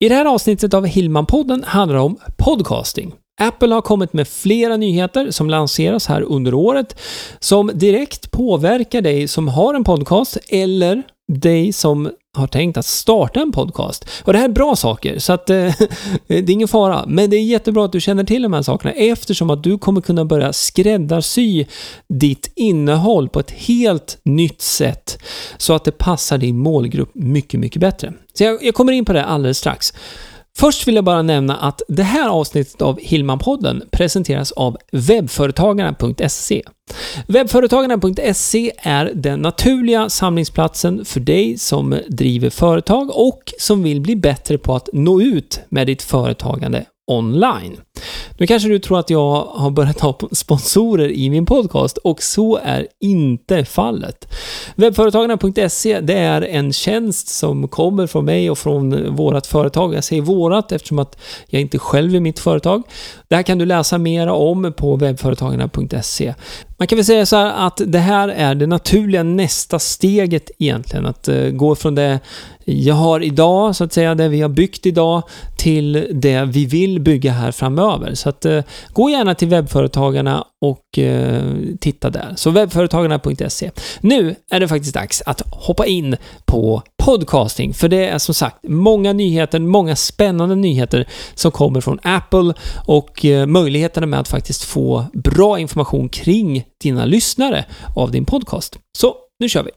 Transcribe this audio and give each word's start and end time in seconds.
I 0.00 0.08
det 0.08 0.14
här 0.14 0.24
avsnittet 0.24 0.74
av 0.74 0.86
Hillman-podden 0.86 1.64
handlar 1.64 1.96
det 1.96 2.02
om 2.02 2.18
podcasting. 2.36 3.14
Apple 3.40 3.74
har 3.74 3.82
kommit 3.82 4.12
med 4.12 4.28
flera 4.28 4.76
nyheter 4.76 5.30
som 5.30 5.50
lanseras 5.50 6.06
här 6.06 6.22
under 6.22 6.54
året 6.54 7.00
som 7.40 7.70
direkt 7.74 8.30
påverkar 8.30 9.00
dig 9.00 9.28
som 9.28 9.48
har 9.48 9.74
en 9.74 9.84
podcast 9.84 10.38
eller 10.48 11.02
dig 11.32 11.72
som 11.72 12.10
har 12.36 12.46
tänkt 12.46 12.76
att 12.76 12.86
starta 12.86 13.40
en 13.40 13.52
podcast. 13.52 14.08
Och 14.24 14.32
det 14.32 14.38
här 14.38 14.48
är 14.48 14.52
bra 14.52 14.76
saker, 14.76 15.18
så 15.18 15.32
att 15.32 15.50
eh, 15.50 15.56
det 16.26 16.36
är 16.36 16.50
ingen 16.50 16.68
fara. 16.68 17.04
Men 17.06 17.30
det 17.30 17.36
är 17.36 17.42
jättebra 17.42 17.84
att 17.84 17.92
du 17.92 18.00
känner 18.00 18.24
till 18.24 18.42
de 18.42 18.52
här 18.52 18.62
sakerna 18.62 18.92
eftersom 18.92 19.50
att 19.50 19.62
du 19.62 19.78
kommer 19.78 20.00
kunna 20.00 20.24
börja 20.24 20.52
skräddarsy 20.52 21.64
ditt 22.08 22.52
innehåll 22.56 23.28
på 23.28 23.40
ett 23.40 23.50
helt 23.50 24.18
nytt 24.22 24.60
sätt 24.60 25.18
så 25.56 25.72
att 25.72 25.84
det 25.84 25.98
passar 25.98 26.38
din 26.38 26.58
målgrupp 26.58 27.10
mycket, 27.14 27.60
mycket 27.60 27.80
bättre. 27.80 28.12
Så 28.34 28.44
jag, 28.44 28.64
jag 28.64 28.74
kommer 28.74 28.92
in 28.92 29.04
på 29.04 29.12
det 29.12 29.24
alldeles 29.24 29.58
strax. 29.58 29.92
Först 30.60 30.88
vill 30.88 30.94
jag 30.94 31.04
bara 31.04 31.22
nämna 31.22 31.56
att 31.56 31.82
det 31.88 32.02
här 32.02 32.28
avsnittet 32.28 32.82
av 32.82 32.98
Hillman-podden 33.00 33.82
presenteras 33.92 34.52
av 34.52 34.76
webbföretagarna.se. 34.92 36.62
Webbföretagarna.se 37.26 38.72
är 38.78 39.12
den 39.14 39.40
naturliga 39.40 40.08
samlingsplatsen 40.08 41.04
för 41.04 41.20
dig 41.20 41.58
som 41.58 41.98
driver 42.08 42.50
företag 42.50 43.10
och 43.14 43.52
som 43.58 43.82
vill 43.82 44.00
bli 44.00 44.16
bättre 44.16 44.58
på 44.58 44.74
att 44.74 44.88
nå 44.92 45.20
ut 45.20 45.60
med 45.68 45.86
ditt 45.86 46.02
företagande 46.02 46.84
online. 47.06 47.76
Nu 48.38 48.46
kanske 48.46 48.68
du 48.68 48.78
tror 48.78 48.98
att 48.98 49.10
jag 49.10 49.44
har 49.44 49.70
börjat 49.70 50.00
ha 50.00 50.18
sponsorer 50.32 51.08
i 51.08 51.30
min 51.30 51.46
podcast 51.46 51.98
och 51.98 52.22
så 52.22 52.56
är 52.62 52.86
inte 53.00 53.64
fallet. 53.64 54.28
Webbföretagarna.se 54.76 56.00
det 56.00 56.18
är 56.18 56.42
en 56.42 56.72
tjänst 56.72 57.28
som 57.28 57.68
kommer 57.68 58.06
från 58.06 58.24
mig 58.24 58.50
och 58.50 58.58
från 58.58 59.16
vårt 59.16 59.46
företag. 59.46 59.94
Jag 59.94 60.04
säger 60.04 60.22
vårat 60.22 60.72
eftersom 60.72 60.98
att 60.98 61.18
jag 61.46 61.60
inte 61.60 61.78
själv 61.78 62.14
är 62.14 62.20
mitt 62.20 62.38
företag. 62.38 62.82
Det 63.28 63.36
här 63.36 63.42
kan 63.42 63.58
du 63.58 63.66
läsa 63.66 63.98
mera 63.98 64.32
om 64.32 64.72
på 64.76 64.96
webbföretagarna.se. 64.96 66.34
Man 66.78 66.88
kan 66.88 66.96
väl 66.96 67.04
säga 67.04 67.26
så 67.26 67.36
här 67.36 67.66
att 67.66 67.80
det 67.86 67.98
här 67.98 68.28
är 68.28 68.54
det 68.54 68.66
naturliga 68.66 69.22
nästa 69.22 69.78
steget 69.78 70.50
egentligen. 70.58 71.06
Att 71.06 71.28
eh, 71.28 71.44
gå 71.50 71.74
från 71.74 71.94
det 71.94 72.20
jag 72.64 72.94
har 72.94 73.20
idag, 73.20 73.76
så 73.76 73.84
att 73.84 73.92
säga, 73.92 74.14
det 74.14 74.28
vi 74.28 74.40
har 74.40 74.48
byggt 74.48 74.86
idag, 74.86 75.22
till 75.58 76.08
det 76.12 76.44
vi 76.44 76.66
vill 76.66 77.00
bygga 77.00 77.32
här 77.32 77.52
framöver. 77.52 78.14
Så 78.14 78.28
att 78.28 78.44
eh, 78.44 78.64
gå 78.92 79.10
gärna 79.10 79.34
till 79.34 79.48
webbföretagarna 79.48 80.44
och 80.60 80.98
eh, 80.98 81.42
titta 81.80 82.10
där. 82.10 82.32
Så 82.36 82.50
webbföretagarna.se. 82.50 83.70
Nu 84.00 84.34
är 84.50 84.60
det 84.60 84.68
faktiskt 84.68 84.94
dags 84.94 85.22
att 85.26 85.42
hoppa 85.50 85.86
in 85.86 86.16
på 86.46 86.82
podcasting, 87.04 87.74
för 87.74 87.88
det 87.88 88.08
är 88.08 88.18
som 88.18 88.34
sagt 88.34 88.56
många 88.62 89.12
nyheter, 89.12 89.58
många 89.58 89.96
spännande 89.96 90.54
nyheter 90.54 91.08
som 91.34 91.50
kommer 91.52 91.80
från 91.80 91.98
Apple 92.02 92.54
och 92.86 93.24
möjligheterna 93.46 94.06
med 94.06 94.20
att 94.20 94.28
faktiskt 94.28 94.64
få 94.64 95.04
bra 95.12 95.58
information 95.58 96.08
kring 96.08 96.64
dina 96.78 97.04
lyssnare 97.04 97.64
av 97.96 98.10
din 98.10 98.24
podcast. 98.24 98.78
Så, 98.98 99.16
nu 99.38 99.48
kör 99.48 99.62
vi! 99.62 99.70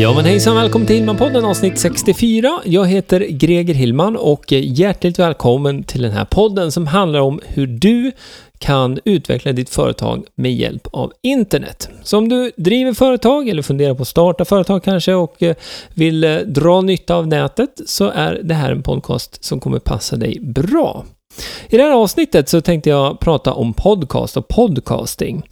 Ja 0.00 0.14
men 0.14 0.24
hejsan 0.24 0.56
välkommen 0.56 0.86
till 0.86 0.96
Hillman-podden 0.96 1.44
avsnitt 1.44 1.78
64. 1.78 2.60
Jag 2.64 2.86
heter 2.86 3.20
Greger 3.20 3.74
Hillman 3.74 4.16
och 4.16 4.52
hjärtligt 4.52 5.18
välkommen 5.18 5.82
till 5.82 6.02
den 6.02 6.12
här 6.12 6.24
podden 6.24 6.72
som 6.72 6.86
handlar 6.86 7.20
om 7.20 7.40
hur 7.46 7.66
du 7.66 8.12
kan 8.62 8.98
utveckla 9.04 9.52
ditt 9.52 9.70
företag 9.70 10.24
med 10.34 10.54
hjälp 10.54 10.86
av 10.92 11.12
internet. 11.22 11.90
Så 12.02 12.18
om 12.18 12.28
du 12.28 12.52
driver 12.56 12.92
företag 12.92 13.48
eller 13.48 13.62
funderar 13.62 13.94
på 13.94 14.02
att 14.02 14.08
starta 14.08 14.44
företag 14.44 14.84
kanske 14.84 15.14
och 15.14 15.42
eh, 15.42 15.54
vill 15.94 16.24
eh, 16.24 16.36
dra 16.36 16.80
nytta 16.80 17.14
av 17.14 17.26
nätet 17.26 17.80
så 17.86 18.10
är 18.10 18.40
det 18.44 18.54
här 18.54 18.72
en 18.72 18.82
podcast 18.82 19.44
som 19.44 19.60
kommer 19.60 19.78
passa 19.78 20.16
dig 20.16 20.38
bra. 20.40 21.04
I 21.70 21.76
det 21.76 21.82
här 21.82 21.90
avsnittet 21.90 22.48
så 22.48 22.60
tänkte 22.60 22.90
jag 22.90 23.20
prata 23.20 23.52
om 23.52 23.74
podcast 23.74 24.36
och 24.36 24.48
podcasting. 24.48 25.42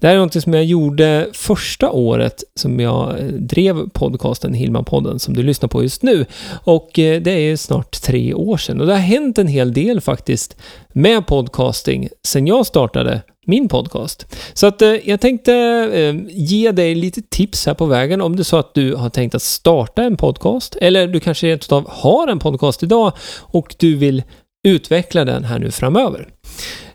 Det 0.00 0.06
här 0.06 0.14
är 0.14 0.18
något 0.18 0.42
som 0.42 0.54
jag 0.54 0.64
gjorde 0.64 1.28
första 1.32 1.90
året 1.90 2.44
som 2.54 2.80
jag 2.80 3.14
drev 3.32 3.88
podcasten 3.88 4.54
Hillman-podden 4.54 5.18
som 5.18 5.34
du 5.34 5.42
lyssnar 5.42 5.68
på 5.68 5.82
just 5.82 6.02
nu. 6.02 6.26
Och 6.64 6.98
eh, 6.98 7.22
det 7.22 7.30
är 7.30 7.56
snart 7.56 8.02
tre 8.02 8.34
år 8.34 8.56
sedan 8.56 8.80
och 8.80 8.86
det 8.86 8.92
har 8.92 9.00
hänt 9.00 9.38
en 9.38 9.48
hel 9.48 9.72
del 9.72 10.00
faktiskt 10.00 10.56
med 10.92 11.26
podcasting 11.26 12.08
sen 12.22 12.46
jag 12.46 12.66
startade 12.66 13.22
min 13.46 13.68
podcast. 13.68 14.26
Så 14.54 14.66
att 14.66 14.82
eh, 14.82 15.08
jag 15.08 15.20
tänkte 15.20 15.54
eh, 15.92 16.14
ge 16.28 16.72
dig 16.72 16.94
lite 16.94 17.22
tips 17.22 17.66
här 17.66 17.74
på 17.74 17.86
vägen 17.86 18.20
om 18.20 18.36
det 18.36 18.42
är 18.42 18.44
så 18.44 18.56
att 18.56 18.74
du 18.74 18.94
har 18.94 19.10
tänkt 19.10 19.34
att 19.34 19.42
starta 19.42 20.02
en 20.02 20.16
podcast 20.16 20.76
eller 20.80 21.06
du 21.06 21.20
kanske 21.20 21.46
rent 21.46 21.72
av 21.72 21.90
har 21.90 22.28
en 22.28 22.38
podcast 22.38 22.82
idag 22.82 23.12
och 23.40 23.74
du 23.78 23.96
vill 23.96 24.22
utveckla 24.64 25.24
den 25.24 25.44
här 25.44 25.58
nu 25.58 25.70
framöver. 25.70 26.28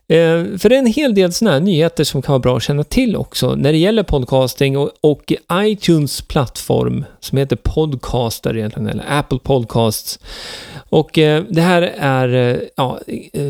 Eh, 0.09 0.57
för 0.57 0.69
det 0.69 0.75
är 0.75 0.79
en 0.79 0.85
hel 0.85 1.15
del 1.15 1.33
sådana 1.33 1.53
här 1.53 1.61
nyheter 1.61 2.03
som 2.03 2.21
kan 2.21 2.33
vara 2.33 2.39
bra 2.39 2.57
att 2.57 2.63
känna 2.63 2.83
till 2.83 3.15
också 3.15 3.55
när 3.55 3.71
det 3.71 3.77
gäller 3.77 4.03
podcasting 4.03 4.77
och, 4.77 4.89
och 5.01 5.33
iTunes 5.53 6.21
plattform 6.21 7.05
som 7.19 7.37
heter 7.37 7.55
Podcaster 7.55 8.57
egentligen, 8.57 8.89
eller 8.89 9.05
Apple 9.07 9.39
Podcasts. 9.43 10.19
Och 10.89 11.17
eh, 11.17 11.43
det 11.49 11.61
här 11.61 11.81
är 11.97 12.53
eh, 12.53 12.57
ja, 12.75 12.99
eh, 13.33 13.43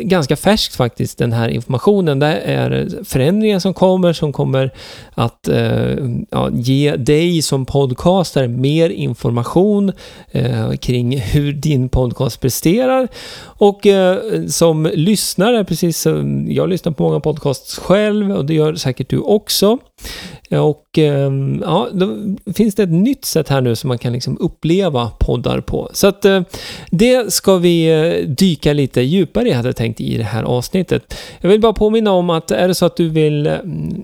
ganska 0.00 0.36
färskt 0.36 0.76
faktiskt, 0.76 1.18
den 1.18 1.32
här 1.32 1.48
informationen. 1.48 2.18
Det 2.18 2.26
är 2.26 2.88
förändringar 3.04 3.58
som 3.58 3.74
kommer, 3.74 4.12
som 4.12 4.32
kommer 4.32 4.70
att 5.14 5.48
eh, 5.48 5.96
ja, 6.30 6.50
ge 6.52 6.96
dig 6.96 7.42
som 7.42 7.66
podcaster 7.66 8.48
mer 8.48 8.90
information 8.90 9.92
eh, 10.30 10.72
kring 10.72 11.18
hur 11.18 11.52
din 11.52 11.88
podcast 11.88 12.40
presterar. 12.40 13.08
Och 13.58 13.86
som 14.48 14.90
lyssnare, 14.94 15.64
precis 15.64 16.05
så 16.06 16.44
jag 16.48 16.68
lyssnar 16.68 16.92
på 16.92 17.02
många 17.02 17.20
podcasts 17.20 17.78
själv 17.78 18.32
och 18.32 18.44
det 18.44 18.54
gör 18.54 18.74
säkert 18.74 19.08
du 19.08 19.18
också. 19.18 19.78
Eh, 20.50 20.60
och 20.60 20.98
ehm, 20.98 21.62
ja, 21.64 21.88
då 21.92 22.16
finns 22.54 22.74
det 22.74 22.82
ett 22.82 22.92
nytt 22.92 23.24
sätt 23.24 23.48
här 23.48 23.60
nu 23.60 23.76
som 23.76 23.88
man 23.88 23.98
kan 23.98 24.12
liksom 24.12 24.38
uppleva 24.40 25.10
poddar 25.18 25.60
på. 25.60 25.90
Så 25.92 26.06
att 26.06 26.24
eh, 26.24 26.42
det 26.90 27.32
ska 27.32 27.56
vi 27.56 27.86
eh, 27.86 28.28
dyka 28.28 28.72
lite 28.72 29.00
djupare 29.00 29.48
i, 29.48 29.52
hade 29.52 29.68
jag 29.68 29.76
tänkt, 29.76 30.00
i 30.00 30.16
det 30.16 30.24
här 30.24 30.42
avsnittet. 30.42 31.14
Jag 31.40 31.48
vill 31.48 31.60
bara 31.60 31.72
påminna 31.72 32.10
om 32.12 32.30
att 32.30 32.50
är 32.50 32.68
det 32.68 32.74
så 32.74 32.86
att 32.86 32.96
du 32.96 33.08
vill 33.08 33.50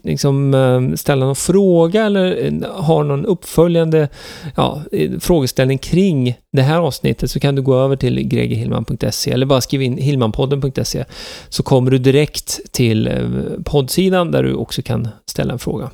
liksom 0.04 0.54
ehm, 0.54 0.97
ställa 0.97 1.26
någon 1.26 1.36
fråga 1.36 2.06
eller 2.06 2.52
har 2.75 3.04
någon 3.04 3.26
uppföljande 3.26 4.08
ja, 4.56 4.82
frågeställning 5.20 5.78
kring 5.78 6.34
det 6.52 6.62
här 6.62 6.78
avsnittet 6.78 7.31
så 7.31 7.41
kan 7.41 7.54
du 7.54 7.62
gå 7.62 7.75
över 7.75 7.97
till 7.97 8.28
gregerhillman.se 8.28 9.31
eller 9.31 9.47
bara 9.47 9.60
skriva 9.60 9.84
in 9.84 9.97
hillmanpodden.se 9.97 11.04
så 11.48 11.62
kommer 11.62 11.91
du 11.91 11.98
direkt 11.98 12.72
till 12.72 13.10
poddsidan 13.64 14.31
där 14.31 14.42
du 14.42 14.54
också 14.54 14.82
kan 14.82 15.08
ställa 15.26 15.52
en 15.52 15.58
fråga. 15.58 15.91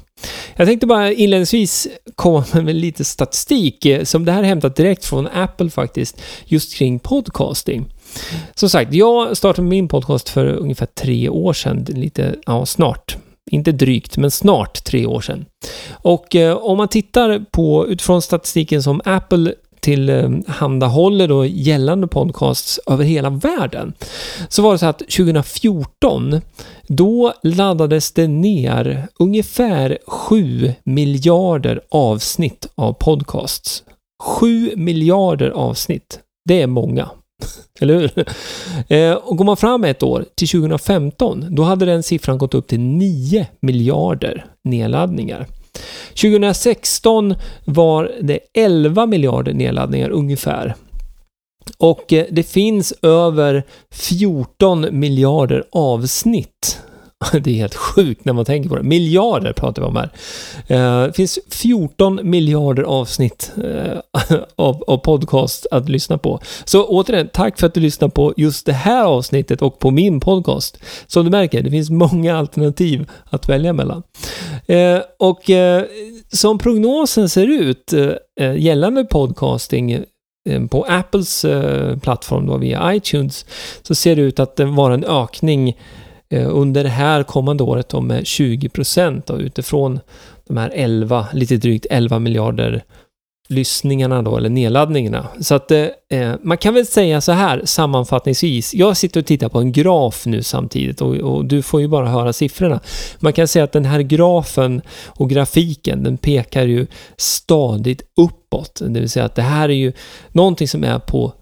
Jag 0.57 0.67
tänkte 0.67 0.87
bara 0.87 1.13
inledningsvis 1.13 1.89
komma 2.15 2.45
med 2.53 2.75
lite 2.75 3.05
statistik 3.05 3.87
eh, 3.87 4.05
som 4.05 4.25
det 4.25 4.33
här 4.33 4.43
är 4.43 4.47
hämtat 4.47 4.77
direkt 4.77 5.05
från 5.05 5.27
Apple 5.27 5.71
faktiskt, 5.71 6.21
just 6.45 6.75
kring 6.75 6.99
podcasting. 6.99 7.87
Som 8.55 8.69
sagt, 8.71 8.95
jag 8.95 9.37
startade 9.37 9.69
min 9.69 9.89
podcast 9.89 10.29
för 10.29 10.47
ungefär 10.47 10.87
tre 10.87 11.29
år 11.29 11.53
sedan, 11.53 11.87
lite, 11.89 12.35
ja 12.47 12.67
snart. 12.67 13.17
Inte 13.51 13.73
drygt, 13.73 14.17
men 14.17 14.31
snart 14.31 14.85
tre 14.85 15.07
år 15.07 15.21
sedan. 15.21 15.45
Och 15.91 16.37
eh, 16.37 16.57
om 16.57 16.79
man 16.79 16.89
tittar 16.89 17.45
på 17.51 17.87
utifrån 17.89 18.23
statistiken 18.23 18.83
som 18.83 19.01
Apple 19.05 19.55
Eh, 19.79 19.81
tillhandahåller 19.81 21.29
då 21.29 21.47
gällande 21.47 22.07
podcasts 22.07 22.81
över 22.87 23.05
hela 23.05 23.31
världen. 23.31 23.93
Så 24.49 24.63
var 24.63 24.73
det 24.73 24.79
så 24.79 24.87
att 24.87 24.99
2014 24.99 26.41
då 26.89 27.33
laddades 27.43 28.13
det 28.13 28.29
ner 28.29 29.09
ungefär 29.19 29.99
7 30.07 30.73
miljarder 30.85 31.81
avsnitt 31.91 32.67
av 32.75 32.93
podcasts. 32.93 33.83
7 34.23 34.73
miljarder 34.77 35.51
avsnitt. 35.51 36.21
Det 36.49 36.63
är 36.63 36.67
många. 36.67 37.11
Eller 37.81 37.95
hur? 37.95 38.25
Eh, 38.89 39.13
och 39.13 39.37
går 39.37 39.45
man 39.45 39.57
fram 39.57 39.85
ett 39.85 40.03
år 40.03 40.25
till 40.35 40.49
2015, 40.49 41.47
då 41.51 41.63
hade 41.63 41.87
den 41.87 42.03
siffran 42.03 42.39
gått 42.39 42.55
upp 42.55 42.67
till 42.67 42.81
9 42.81 43.47
miljarder 43.61 44.45
nedladdningar. 44.65 45.47
2016 46.09 47.35
var 47.65 48.13
det 48.21 48.39
11 48.55 49.07
miljarder 49.07 49.53
nedladdningar 49.53 50.11
ungefär. 50.11 50.75
Och 51.79 52.13
eh, 52.13 52.27
det 52.31 52.43
finns 52.43 52.93
över 53.03 53.63
14 53.91 54.87
miljarder 54.91 55.65
avsnitt 55.73 56.79
Det 57.33 57.51
är 57.51 57.55
helt 57.55 57.75
sjukt 57.75 58.25
när 58.25 58.33
man 58.33 58.45
tänker 58.45 58.69
på 58.69 58.77
det. 58.77 58.83
Miljarder 58.83 59.53
pratar 59.53 59.83
vi 59.83 59.89
om 59.89 59.97
här. 59.97 60.11
Eh, 60.67 61.07
det 61.07 61.13
finns 61.13 61.39
14 61.51 62.21
miljarder 62.23 62.83
avsnitt 62.83 63.53
eh, 63.65 64.39
av, 64.57 64.99
podcast 64.99 65.67
att 65.71 65.89
lyssna 65.89 66.19
på. 66.19 66.41
Så 66.65 66.85
återigen, 66.85 67.29
tack 67.33 67.59
för 67.59 67.67
att 67.67 67.75
du 67.75 67.81
lyssnar 67.81 68.09
på 68.09 68.35
just 68.37 68.67
det 68.67 68.73
här 68.73 69.05
avsnittet 69.05 69.63
och 69.63 69.79
på 69.79 69.91
min 69.91 70.21
podcast. 70.21 70.79
Som 71.07 71.25
du 71.25 71.31
märker, 71.31 71.63
det 71.63 71.71
finns 71.71 71.91
många 71.91 72.37
alternativ 72.37 73.11
att 73.31 73.49
välja 73.49 73.73
mellan. 73.73 74.03
Eh, 74.67 75.01
och 75.19 75.51
som 76.33 76.59
prognosen 76.59 77.29
ser 77.29 77.47
ut 77.47 77.95
gällande 78.57 79.05
podcasting 79.05 80.05
på 80.71 80.87
Apples 80.89 81.45
plattform 82.03 82.47
då 82.47 82.57
via 82.57 82.95
iTunes 82.95 83.47
så 83.83 83.95
ser 83.95 84.17
det 84.17 84.23
ut 84.23 84.41
att 84.41 84.61
vara 84.61 84.95
en 84.95 85.05
ökning 85.05 85.75
Eh, 86.31 86.49
under 86.57 86.85
det 86.85 86.91
här 86.91 87.23
kommande 87.23 87.63
året 87.63 87.89
då 87.89 88.01
med 88.01 88.27
20 88.27 88.69
procent 88.69 89.31
utifrån 89.31 90.01
de 90.47 90.57
här 90.57 90.71
11, 90.75 91.27
lite 91.33 91.57
drygt 91.57 91.87
11 91.91 92.19
miljarder 92.19 92.85
lyssningarna 93.49 94.23
då, 94.23 94.37
eller 94.37 94.49
nedladdningarna. 94.49 95.27
Så 95.41 95.55
att 95.55 95.71
eh, 95.71 95.87
eh, 96.11 96.35
man 96.43 96.59
kan 96.59 96.75
väl 96.75 96.87
säga 96.87 97.21
så 97.21 97.33
här 97.33 97.63
sammanfattningsvis. 97.65 98.75
Jag 98.75 98.97
sitter 98.97 99.21
och 99.21 99.27
tittar 99.27 99.49
på 99.49 99.59
en 99.59 99.73
graf 99.73 100.27
nu 100.27 100.43
samtidigt 100.43 101.01
och, 101.01 101.15
och, 101.15 101.45
du 101.45 101.63
får 101.63 101.81
ju 101.81 101.89
bara 101.89 102.09
höra 102.09 102.33
siffrorna. 102.33 102.81
Man 103.19 103.33
kan 103.33 103.49
säga 103.49 103.65
att 103.65 103.73
den 103.73 103.85
här 103.85 104.01
grafen 104.01 104.83
och 105.07 105.31
grafiken, 105.31 106.03
den 106.03 106.17
pekar 106.17 106.63
ju 106.63 106.87
stadigt 107.17 108.03
uppåt. 108.17 108.83
Det 108.87 109.01
vill 109.01 109.11
säga 109.11 109.25
att 109.25 109.35
det 109.35 109.43
här 109.43 109.69
är 109.69 109.75
ju 109.75 109.93
någonting 110.33 110.69
som 110.69 110.85
är 110.85 110.99
på 110.99 111.33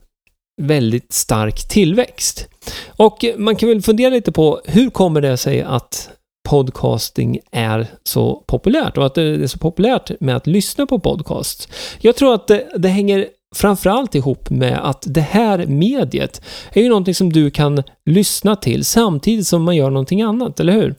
väldigt 0.62 1.12
stark 1.12 1.68
tillväxt. 1.68 2.48
Och 2.86 3.24
man 3.36 3.56
kan 3.56 3.68
väl 3.68 3.82
fundera 3.82 4.10
lite 4.10 4.32
på 4.32 4.60
hur 4.64 4.90
kommer 4.90 5.20
det 5.20 5.36
sig 5.36 5.62
att 5.62 6.10
podcasting 6.48 7.38
är 7.52 7.86
så 8.02 8.44
populärt 8.46 8.98
och 8.98 9.06
att 9.06 9.14
det 9.14 9.22
är 9.22 9.46
så 9.46 9.58
populärt 9.58 10.20
med 10.20 10.36
att 10.36 10.46
lyssna 10.46 10.86
på 10.86 10.98
podcast. 10.98 11.68
Jag 12.00 12.16
tror 12.16 12.34
att 12.34 12.46
det, 12.46 12.68
det 12.76 12.88
hänger 12.88 13.26
framförallt 13.54 14.14
ihop 14.14 14.50
med 14.50 14.78
att 14.82 15.04
det 15.06 15.20
här 15.20 15.66
mediet 15.66 16.42
är 16.72 16.82
ju 16.82 16.88
någonting 16.88 17.14
som 17.14 17.32
du 17.32 17.50
kan 17.50 17.82
lyssna 18.04 18.56
till 18.56 18.84
samtidigt 18.84 19.46
som 19.46 19.62
man 19.62 19.76
gör 19.76 19.90
någonting 19.90 20.22
annat, 20.22 20.60
eller 20.60 20.72
hur? 20.72 20.94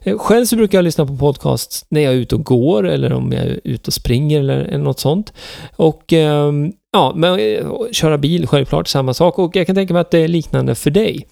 Eh, 0.00 0.18
själv 0.18 0.44
så 0.44 0.56
brukar 0.56 0.78
jag 0.78 0.84
lyssna 0.84 1.06
på 1.06 1.16
podcast 1.16 1.86
när 1.88 2.00
jag 2.00 2.12
är 2.12 2.16
ute 2.16 2.34
och 2.34 2.44
går 2.44 2.88
eller 2.88 3.12
om 3.12 3.32
jag 3.32 3.42
är 3.42 3.60
ute 3.64 3.88
och 3.88 3.94
springer 3.94 4.40
eller, 4.40 4.58
eller 4.58 4.84
något 4.84 5.00
sånt. 5.00 5.32
Och 5.76 6.12
eh, 6.12 6.52
Ja, 6.94 7.12
men 7.16 7.38
eh, 7.40 7.66
köra 7.92 8.18
bil 8.18 8.46
självklart 8.46 8.88
samma 8.88 9.14
sak 9.14 9.38
och 9.38 9.56
jag 9.56 9.66
kan 9.66 9.76
tänka 9.76 9.92
mig 9.94 10.00
att 10.00 10.10
det 10.10 10.18
är 10.18 10.28
liknande 10.28 10.74
för 10.74 10.90
dig. 10.90 11.26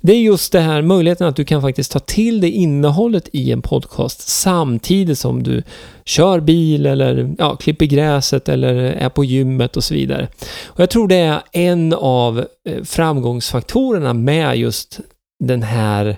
Det 0.00 0.12
är 0.12 0.20
just 0.20 0.52
det 0.52 0.60
här 0.60 0.82
möjligheten 0.82 1.26
att 1.26 1.36
du 1.36 1.44
kan 1.44 1.62
faktiskt 1.62 1.92
ta 1.92 1.98
till 1.98 2.40
dig 2.40 2.50
innehållet 2.50 3.28
i 3.32 3.52
en 3.52 3.62
podcast 3.62 4.28
samtidigt 4.28 5.18
som 5.18 5.42
du 5.42 5.62
kör 6.04 6.40
bil 6.40 6.86
eller 6.86 7.34
ja, 7.38 7.56
klipper 7.56 7.86
gräset 7.86 8.48
eller 8.48 8.74
är 8.74 9.08
på 9.08 9.24
gymmet 9.24 9.76
och 9.76 9.84
så 9.84 9.94
vidare. 9.94 10.28
Och 10.66 10.80
jag 10.80 10.90
tror 10.90 11.08
det 11.08 11.16
är 11.16 11.42
en 11.52 11.92
av 11.92 12.44
eh, 12.68 12.82
framgångsfaktorerna 12.84 14.12
med 14.12 14.56
just 14.56 15.00
den 15.44 15.62
här 15.62 16.16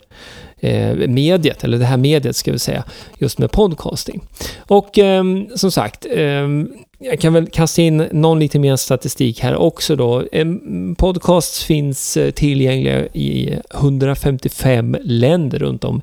Eh, 0.67 1.09
mediet, 1.09 1.65
eller 1.65 1.79
det 1.79 1.85
här 1.85 1.97
mediet 1.97 2.37
ska 2.37 2.53
vi 2.53 2.59
säga, 2.59 2.85
just 3.19 3.39
med 3.39 3.51
podcasting. 3.51 4.23
Och 4.59 4.99
ehm, 4.99 5.47
som 5.55 5.71
sagt, 5.71 6.07
ehm, 6.11 6.69
jag 6.99 7.21
kan 7.21 7.33
väl 7.33 7.47
kasta 7.47 7.83
in 7.83 7.97
någon 8.13 8.39
lite 8.39 8.59
mer 8.59 8.77
statistik 8.77 9.41
här 9.41 9.57
också 9.57 9.97
då. 9.97 10.25
Ehm, 10.33 10.95
podcasts 10.99 11.65
finns 11.65 12.17
eh, 12.17 12.31
tillgängliga 12.31 13.07
i 13.07 13.59
155 13.75 14.97
länder 15.03 15.59
runt 15.59 15.85
om 15.85 16.03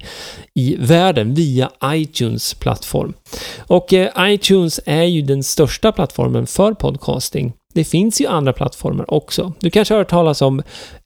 i 0.56 0.76
världen 0.80 1.34
via 1.34 1.72
iTunes 1.86 2.54
plattform. 2.54 3.14
Och 3.58 3.94
eh, 3.94 4.10
iTunes 4.34 4.80
är 4.86 5.04
ju 5.04 5.22
den 5.22 5.44
största 5.44 5.92
plattformen 5.92 6.48
för 6.48 6.74
podcasting. 6.74 7.54
Det 7.74 7.84
finns 7.84 8.22
ju 8.22 8.28
andra 8.28 8.54
plattformar 8.54 9.14
också. 9.14 9.54
Du 9.60 9.70
kanske 9.70 9.94
har 9.94 10.00
hört 10.00 10.10
talas 10.10 10.42
om 10.42 10.64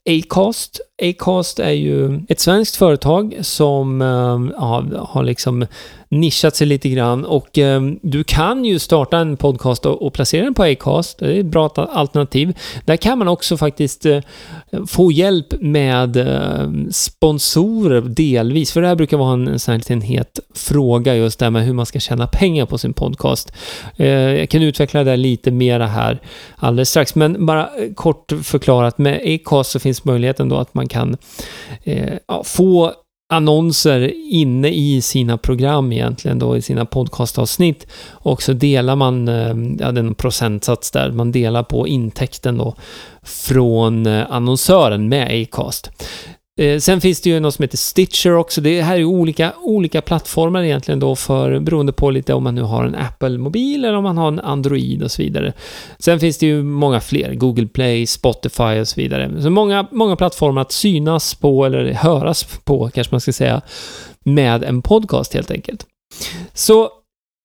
Acast. 0.08 0.80
Acast 1.02 1.60
är 1.60 1.72
ju 1.72 2.22
ett 2.30 2.40
svenskt 2.40 2.76
företag 2.76 3.38
som 3.42 4.02
ehm, 4.02 4.54
ja, 4.58 4.86
har 5.00 5.24
liksom 5.24 5.66
nischat 6.10 6.56
sig 6.56 6.68
lite 6.68 6.90
grann 6.90 7.26
och 7.26 7.58
ehm, 7.58 8.00
du 8.02 8.24
kan 8.24 8.66
ju 8.66 8.80
starta 8.80 9.18
en 9.18 9.38
podcast 9.38 9.86
och, 9.86 10.02
och, 10.02 10.14
placera 10.14 10.44
den 10.44 10.54
på 10.54 10.64
Acast. 10.64 11.20
Det 11.20 11.36
är 11.36 11.40
ett 11.40 11.46
bra 11.46 11.70
alternativ. 11.76 12.58
Där 12.86 12.96
kan 12.96 13.20
man 13.20 13.28
också 13.28 13.58
faktiskt 13.58 14.06
eh, 14.06 14.22
få 14.88 15.12
hjälp 15.12 15.54
med 15.62 16.18
ehm, 16.18 16.92
sponsorer 16.92 18.02
delvis, 18.02 18.72
för 18.72 18.82
det 18.82 18.88
här 18.88 18.96
brukar 18.96 19.18
vara 19.18 19.34
en, 19.34 19.48
en 19.48 19.60
sån 19.60 19.72
här 19.72 19.80
liten 19.80 20.02
het 20.02 20.40
fråga 20.56 21.16
just 21.16 21.40
där 21.40 21.50
med 21.50 21.66
hur 21.66 21.74
man 21.74 21.86
ska 21.86 22.00
tjäna 22.00 22.28
pengar 22.28 22.66
på 22.66 22.78
sin 22.78 22.94
podcast. 22.94 23.54
Eh, 23.98 24.08
jag 24.10 24.50
kan 24.50 24.62
utveckla 24.62 25.04
det 25.04 25.18
lite 25.18 25.52
mera 25.52 25.88
här 25.88 26.22
alldeles 26.56 26.90
strax, 26.90 27.16
men 27.16 27.46
bara 27.46 27.62
eh, 27.62 27.94
kort 27.96 28.34
förklarat 28.44 28.98
med 28.98 29.22
Acast 29.26 29.72
så 29.72 29.80
finns 29.80 29.97
finns 29.98 30.06
möjligheten 30.06 30.50
då 30.50 30.58
att 30.58 30.74
man 30.74 30.88
kan 30.88 31.18
eh, 31.84 32.18
få 32.44 32.94
annonser 33.30 34.14
inne 34.32 34.70
i 34.70 35.02
sina 35.02 35.38
program 35.38 35.92
egentligen 35.92 36.40
då 36.40 36.58
i 36.58 36.62
sina 36.62 36.86
podcastavsnitt 36.86 37.88
och 38.24 38.42
så 38.42 38.54
delar 38.54 38.96
man, 38.96 39.28
eh, 39.28 39.56
ja 39.80 39.92
den 39.92 40.16
procentsats 40.16 40.92
där, 40.92 41.12
man 41.12 41.32
delar 41.32 41.64
på 41.64 41.88
intäkten 41.88 42.58
då 42.58 42.76
från 43.24 44.06
eh, 44.06 44.26
annonsören 44.30 45.10
med 45.10 45.44
Acast. 45.44 45.92
Eh, 46.58 46.80
sen 46.80 47.02
finns 47.02 47.22
det 47.22 47.30
ju 47.30 47.40
något 47.40 47.54
som 47.54 47.64
heter 47.64 47.78
Stitcher 47.78 48.36
också. 48.36 48.62
Det 48.62 48.82
här 48.82 48.94
är 48.94 49.00
ju 49.00 49.06
olika, 49.06 49.54
olika 49.62 50.02
plattformar 50.02 50.64
egentligen 50.64 51.00
då 51.00 51.16
för 51.16 51.60
beroende 51.60 51.94
på 51.94 52.12
lite 52.12 52.34
om 52.34 52.44
man 52.44 52.56
nu 52.56 52.62
har 52.62 52.86
en 52.86 52.96
Apple-mobil 52.96 53.86
eller 53.86 53.98
om 53.98 54.04
man 54.04 54.18
har 54.18 54.28
en 54.28 54.40
Android 54.40 55.04
och 55.04 55.12
så 55.12 55.22
vidare. 55.22 55.54
Sen 56.00 56.20
finns 56.20 56.38
det 56.38 56.46
ju 56.46 56.64
många 56.64 57.00
fler, 57.00 57.34
Google 57.34 57.68
Play, 57.68 58.08
Spotify 58.08 58.80
och 58.80 58.88
så 58.88 59.02
vidare. 59.02 59.42
Så 59.42 59.50
många, 59.50 59.88
många 59.92 60.16
plattformar 60.16 60.62
att 60.62 60.72
synas 60.72 61.36
på 61.36 61.66
eller 61.66 61.94
höras 61.94 62.44
på 62.64 62.90
kanske 62.90 63.14
man 63.14 63.22
ska 63.22 63.34
säga 63.34 63.62
med 64.24 64.64
en 64.64 64.82
podcast 64.82 65.34
helt 65.34 65.52
enkelt. 65.52 65.86
Så 66.54 66.90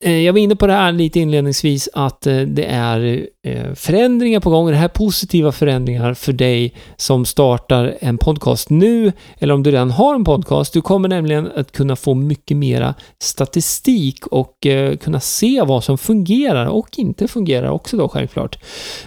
Eh, 0.05 0.21
jag 0.21 0.33
var 0.33 0.41
inne 0.41 0.57
på 0.57 0.67
det 0.67 0.73
här 0.73 0.93
lite 0.93 1.21
inledningsvis 1.21 1.89
att 1.93 2.27
eh, 2.27 2.41
det 2.41 2.65
är 2.65 3.27
eh, 3.43 3.75
förändringar 3.75 4.41
på 4.41 4.51
gång. 4.51 4.67
Det 4.71 4.77
här 4.77 4.85
är 4.85 4.89
positiva 4.89 5.53
förändringar 5.53 6.15
för 6.15 6.33
dig 6.33 6.75
som 6.97 7.25
startar 7.25 7.97
en 8.01 8.19
podcast 8.19 8.71
nu 8.71 9.13
eller 9.39 9.55
om 9.55 9.63
du 9.63 9.71
redan 9.71 9.91
har 9.91 10.15
en 10.15 10.25
podcast. 10.25 10.73
Du 10.73 10.83
kommer 10.83 11.09
nämligen 11.09 11.51
att 11.57 11.73
kunna 11.73 11.97
få 11.97 12.15
mycket 12.15 12.57
mera 12.57 12.95
statistik 13.19 14.27
och 14.27 14.67
kunna 15.01 15.21
se 15.21 15.63
vad 15.63 15.85
som 15.85 15.99
fungerar 15.99 16.67
och 16.67 16.89
inte 16.99 17.29
fungerar 17.29 17.71
också 17.71 17.97
då 17.97 18.09
självklart 18.09 18.59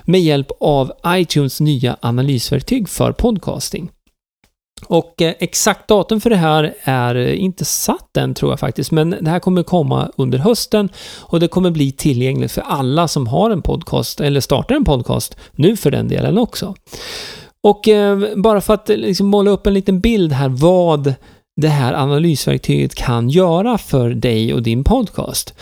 med 0.03 0.21
hjälp 0.21 0.47
av 0.59 0.91
iTunes 1.07 1.61
nya 1.61 1.97
analysverktyg 2.01 2.89
för 2.89 3.11
podcasting. 3.11 3.89
Och 4.87 5.21
eh, 5.21 5.33
exakt 5.39 5.87
datum 5.87 6.21
för 6.21 6.29
det 6.29 6.35
här 6.35 6.73
är 6.83 7.15
eh, 7.15 7.43
inte 7.43 7.65
satt 7.65 8.17
än 8.17 8.33
tror 8.33 8.51
jag 8.51 8.59
faktiskt, 8.59 8.91
men 8.91 9.09
det 9.21 9.29
här 9.29 9.39
kommer 9.39 9.63
komma 9.63 10.11
under 10.17 10.37
hösten 10.37 10.89
och 11.19 11.39
det 11.39 11.47
kommer 11.47 11.71
bli 11.71 11.91
tillgängligt 11.91 12.51
för 12.51 12.61
alla 12.61 13.07
som 13.07 13.27
har 13.27 13.49
en 13.49 13.61
podcast 13.61 14.21
eller 14.21 14.39
startar 14.39 14.75
en 14.75 14.85
podcast 14.85 15.37
nu 15.51 15.77
för 15.77 15.91
den 15.91 16.07
delen 16.07 16.37
också. 16.37 16.75
Och 17.63 17.87
eh, 17.87 18.19
bara 18.35 18.61
för 18.61 18.73
att 18.73 18.89
eh, 18.89 18.97
liksom 18.97 19.27
måla 19.27 19.51
upp 19.51 19.67
en 19.67 19.73
liten 19.73 19.99
bild 19.99 20.33
här 20.33 20.49
vad 20.49 21.13
det 21.61 21.67
här 21.67 21.93
analysverktyget 21.93 22.95
kan 22.95 23.29
göra 23.29 23.77
för 23.77 24.09
dig 24.09 24.53
och 24.53 24.63
din 24.63 24.83
podcast. 24.83 25.53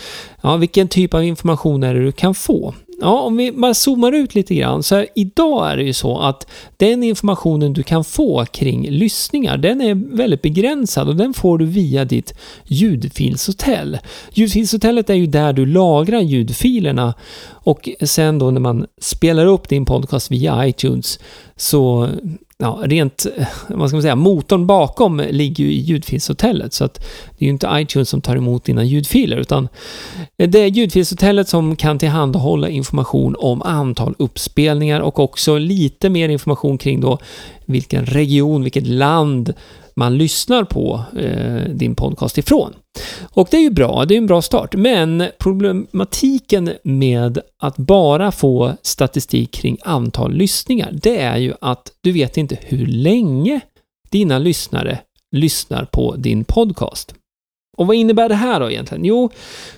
Ja, 0.42 0.56
vilken 0.56 0.88
typ 0.88 1.14
av 1.14 1.24
information 1.24 1.84
är 1.84 1.94
det 1.94 2.04
du 2.04 2.12
kan 2.12 2.36
få? 2.36 2.74
Ja, 3.04 3.20
om 3.20 3.38
vi 3.38 3.52
bara 3.52 3.74
zoomar 3.74 4.12
ut 4.12 4.36
lite 4.36 4.56
grann 4.56 4.84
så 4.84 4.96
här, 4.96 5.08
idag 5.16 5.72
är 5.72 5.78
det 5.78 5.84
ju 5.84 5.94
så 5.94 6.20
att 6.20 6.48
den 6.78 7.04
informationen 7.04 7.74
du 7.74 7.84
kan 7.84 8.04
få 8.04 8.46
kring 8.46 8.90
lyssningar, 8.90 9.58
den 9.58 9.82
är 9.82 10.16
väldigt 10.18 10.42
begränsad 10.42 11.10
och 11.10 11.16
den 11.16 11.34
får 11.34 11.58
du 11.58 11.66
via 11.66 12.06
ditt 12.06 12.34
ljudfilshotell. 12.66 13.98
Ljudfilshotellet 14.34 15.10
är 15.10 15.14
ju 15.14 15.28
där 15.28 15.54
du 15.54 15.66
lagrar 15.66 16.20
ljudfilerna 16.20 17.14
och 17.50 17.90
sen 18.02 18.40
då 18.40 18.52
när 18.52 18.62
man 18.62 18.86
spelar 19.02 19.46
upp 19.46 19.70
din 19.70 19.86
podcast 19.86 20.32
via 20.32 20.68
iTunes 20.68 21.20
så 21.56 22.10
ja, 22.58 22.80
rent, 22.84 23.26
eh, 23.38 23.48
vad 23.68 23.90
ska 23.90 23.96
man 23.96 24.02
säga, 24.02 24.16
motorn 24.16 24.68
bakom 24.68 25.22
ligger 25.30 25.64
ju 25.64 25.72
i 25.72 25.80
ljudfilshotellet. 25.80 26.74
Så 26.74 26.86
att 26.86 26.94
det 27.38 27.46
är 27.46 27.48
ju 27.48 27.50
inte 27.52 27.70
iTunes 27.74 28.10
som 28.10 28.22
tar 28.22 28.36
emot 28.36 28.66
dina 28.66 28.84
ljudfiler, 28.84 29.38
utan 29.38 29.68
det 30.38 30.60
är 30.60 30.68
ljudfilshotellet 30.68 31.50
som 31.50 31.76
kan 31.76 32.00
tillhandahålla 32.00 32.70
information 32.70 33.36
om 33.40 33.62
antal 33.62 34.16
uppspelningar 34.20 35.02
och 35.02 35.20
också 35.20 35.58
lite 35.58 36.10
mer 36.10 36.30
information 36.30 36.78
kring 36.78 37.02
då 37.02 37.20
vilken 37.66 38.06
region, 38.06 38.64
vilket 38.64 38.88
land 38.88 39.54
man 39.96 40.18
lyssnar 40.18 40.64
på 40.64 41.04
eh, 41.20 41.70
din 41.70 41.96
podcast 41.96 42.38
ifrån. 42.38 42.74
Och 43.32 43.48
det 43.52 43.58
är 43.58 43.62
ju 43.62 43.70
bra, 43.70 44.06
det 44.06 44.14
är 44.14 44.18
en 44.18 44.28
bra 44.28 44.42
start. 44.42 44.76
Men 44.76 45.24
problematiken 45.40 46.72
med 46.84 47.40
att 47.60 47.78
bara 47.78 48.32
få 48.32 48.74
statistik 48.82 49.52
kring 49.52 49.78
antal 49.82 50.34
lyssningar, 50.34 50.92
det 50.94 51.22
är 51.22 51.38
ju 51.38 51.54
att 51.62 51.92
du 52.02 52.12
vet 52.12 52.38
inte 52.38 52.58
hur 52.62 52.86
länge 52.86 53.62
dina 54.10 54.40
lyssnare 54.40 55.00
lyssnar 55.32 55.86
på 55.86 56.16
din 56.16 56.44
podcast. 56.44 57.16
Och 57.78 57.88
vad 57.88 57.96
innebär 57.96 58.30
det 58.30 58.36
här 58.36 58.60
då 58.60 58.72
egentligen? 58.72 59.06
Jo, 59.06 59.30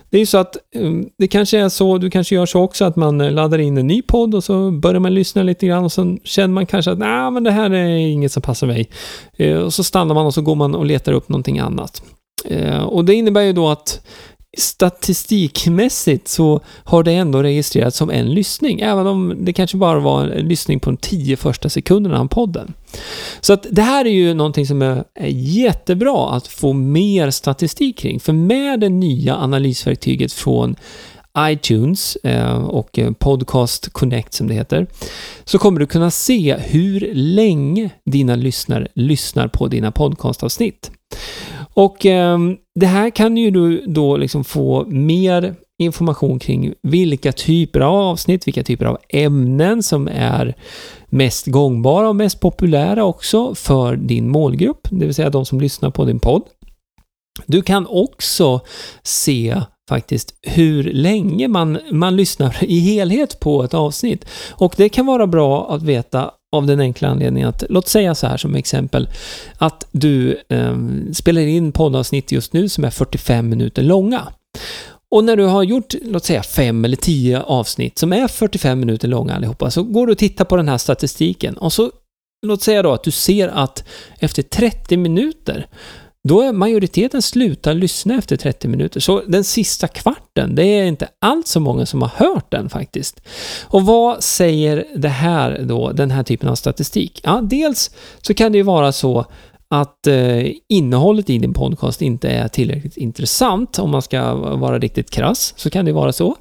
det 0.10 0.18
är 0.18 0.20
ju 0.20 0.25
så 0.25 0.38
att 0.38 0.58
mm, 0.75 1.10
det 1.18 1.28
kanske 1.28 1.60
är 1.60 1.70
så, 1.70 1.98
du 1.98 2.10
kanske 2.10 2.36
gör 2.36 2.46
så 2.46 2.62
också 2.62 2.86
att 2.86 2.96
man 2.96 3.22
eh, 3.22 3.32
laddar 3.32 3.60
in 3.60 3.78
en 3.78 3.88
ny 3.88 4.02
podd 4.02 4.36
och 4.36 4.44
så 4.44 4.72
börjar 4.72 5.00
man 5.00 5.14
lyssna 5.14 5.44
lite 5.44 5.68
grann 5.68 5.84
och 5.84 5.92
så 5.92 6.18
känner 6.24 6.54
man 6.54 6.66
kanske 6.66 6.92
att 6.92 6.98
nej, 6.98 7.32
men 7.32 7.44
det 7.44 7.52
här 7.52 7.74
är 7.74 7.88
inget 7.88 8.32
som 8.32 8.42
passar 8.42 8.68
mig. 8.68 8.90
Eh, 9.38 9.58
och 9.58 9.74
så 9.74 9.84
stannar 9.84 10.16
man 10.16 10.25
och 10.25 10.34
så 10.34 10.42
går 10.42 10.56
man 10.56 10.75
och 10.75 10.86
letar 10.86 11.14
upp 11.14 11.30
någonting 11.30 11.60
annat. 11.60 12.04
Eh, 12.46 12.84
och 12.84 13.06
det 13.06 13.14
innebär 13.14 13.42
ju 13.42 13.54
då 13.54 13.70
att 13.70 14.02
statistikmässigt 14.58 16.28
så 16.28 16.62
har 16.84 17.04
det 17.04 17.12
ändå 17.12 17.44
registrerats 17.44 17.98
som 17.98 18.10
en 18.10 18.34
lyssning, 18.34 18.80
även 18.80 19.08
om 19.08 19.36
det 19.40 19.54
kanske 19.54 19.78
bara 19.78 20.00
var 20.00 20.24
en 20.24 20.48
lyssning 20.48 20.80
på 20.80 20.90
de 20.90 20.98
tio 20.98 21.38
första 21.38 21.70
sekunderna 21.70 22.20
av 22.20 22.28
podden. 22.28 22.74
Så 23.42 23.54
att 23.54 23.68
det 23.72 23.82
här 23.82 24.06
är 24.06 24.10
ju 24.10 24.34
någonting 24.34 24.66
som 24.66 24.82
är, 24.82 25.04
jättebra 25.30 26.30
att 26.30 26.48
få 26.48 26.74
mer 26.74 27.30
statistik 27.30 27.98
kring, 27.98 28.20
för 28.20 28.34
med 28.34 28.80
det 28.80 28.90
nya 28.90 29.36
analysverktyget 29.36 30.34
från 30.34 30.76
iTunes 31.38 32.16
eh, 32.16 32.58
och 32.58 33.00
eh, 33.00 33.12
Podcast 33.12 33.94
Connect 33.94 34.34
som 34.34 34.48
det 34.48 34.54
heter, 34.54 34.88
så 35.44 35.58
kommer 35.58 35.80
du 35.80 35.86
kunna 35.86 36.12
se 36.12 36.58
hur 36.58 37.10
länge 37.14 37.90
dina 38.06 38.36
lyssnare 38.36 38.88
lyssnar 38.94 39.48
på 39.48 39.68
dina 39.68 39.92
podcastavsnitt. 39.92 40.92
Och 41.75 42.05
eh, 42.05 42.39
det 42.79 42.86
här 42.86 43.10
kan 43.10 43.38
ju 43.38 43.51
du 43.51 43.84
då 43.86 44.17
liksom 44.17 44.44
få 44.44 44.86
mer 44.86 45.55
information 45.79 46.39
kring 46.39 46.74
vilka 46.84 47.32
typer 47.32 47.79
av 47.79 47.96
avsnitt, 47.96 48.48
vilka 48.48 48.63
typer 48.63 48.86
av 48.86 48.98
ämnen 49.10 49.84
som 49.84 50.08
är 50.08 50.55
mest 51.10 51.46
gångbara 51.46 52.10
och 52.10 52.15
mest 52.15 52.39
populära 52.39 53.03
också 53.03 53.55
för 53.55 53.96
din 53.96 54.29
målgrupp, 54.29 54.88
det 54.89 55.05
vill 55.05 55.15
säga 55.15 55.29
de 55.29 55.46
som 55.46 55.62
lyssnar 55.62 55.89
på 55.89 56.05
din 56.05 56.20
podd. 56.20 56.41
Du 57.46 57.62
kan 57.62 57.88
också 57.88 58.60
se 59.03 59.62
faktiskt 59.89 60.34
hur 60.41 60.84
länge 60.84 61.48
man, 61.48 61.79
man 61.91 62.15
lyssnar 62.15 62.63
i 62.63 62.79
helhet 62.79 63.39
på 63.39 63.63
ett 63.63 63.74
avsnitt. 63.74 64.25
Och 64.51 64.74
det 64.77 64.89
kan 64.89 65.05
vara 65.05 65.27
bra 65.27 65.72
att 65.72 65.84
veta 65.84 66.32
av 66.56 66.66
den 66.66 66.80
enkla 66.80 67.08
anledningen 67.08 67.50
att, 67.50 67.64
låt 67.70 67.88
säga 67.88 68.16
så 68.16 68.28
här 68.28 68.38
som 68.38 68.56
exempel, 68.56 69.10
att 69.58 69.88
du 69.92 70.42
eh, 70.50 70.76
spelar 71.14 71.42
in 71.42 71.72
poddavsnitt 71.72 72.32
just 72.32 72.54
nu 72.54 72.70
som 72.70 72.84
är 72.84 72.90
45 72.90 73.50
minuter 73.50 73.84
långa. 73.84 74.28
Och 75.10 75.24
när 75.24 75.36
du 75.36 75.44
har 75.44 75.64
gjort, 75.64 75.94
låt 76.02 76.26
säga 76.26 76.44
fem 76.44 76.86
eller 76.86 76.98
tio 76.98 77.42
avsnitt 77.42 78.00
som 78.00 78.14
är 78.14 78.28
45 78.28 78.80
minuter 78.80 79.08
långa 79.08 79.36
allihopa, 79.36 79.72
så 79.72 79.84
går 79.84 80.08
du 80.08 80.12
och 80.12 80.18
tittar 80.18 80.46
på 80.46 80.56
den 80.56 80.70
här 80.70 80.78
statistiken 80.78 81.58
och 81.58 81.74
så, 81.74 81.92
låt 82.46 82.62
säga 82.62 82.84
då 82.84 82.94
att 82.94 83.04
du 83.04 83.12
ser 83.12 83.48
att 83.48 83.84
efter 84.20 84.44
30 84.44 84.98
minuter 84.98 85.68
då 86.27 86.41
är 86.41 86.53
majoriteten 86.53 87.22
slutar 87.22 87.74
lyssna 87.74 88.17
efter 88.17 88.38
30 88.38 88.67
minuter. 88.67 89.00
Så 89.00 89.22
den 89.27 89.44
sista 89.44 89.88
kvarten, 89.88 90.55
det 90.55 90.63
är 90.63 90.86
inte 90.86 91.08
alls 91.22 91.48
så 91.48 91.60
många 91.60 91.86
som 91.86 92.01
har 92.01 92.10
hört 92.10 92.51
den 92.51 92.70
faktiskt. 92.70 93.22
Och 93.63 93.86
vad 93.86 94.24
säger 94.24 94.86
det 94.96 95.10
här 95.10 95.60
då, 95.63 95.91
den 95.91 96.12
här 96.12 96.24
typen 96.24 96.50
av 96.50 96.55
statistik? 96.55 97.22
Ja, 97.24 97.41
dels 97.44 97.91
så 98.22 98.34
kan 98.34 98.51
det 98.51 98.58
ju 98.58 98.63
vara 98.63 98.91
så 98.91 99.25
att 99.67 100.07
eh, 100.07 100.51
innehållet 100.69 101.29
i 101.29 101.38
din 101.38 101.53
podcast 101.53 102.01
inte 102.01 102.29
är 102.29 102.48
tillräckligt 102.48 102.98
intressant, 102.98 103.79
om 103.79 103.89
man 103.89 104.01
ska 104.01 104.34
vara 104.36 104.79
riktigt 104.79 105.10
krass, 105.10 105.53
så 105.57 105.69
kan 105.69 105.86
det 105.86 105.91
vara 105.91 106.13
så. 106.13 106.36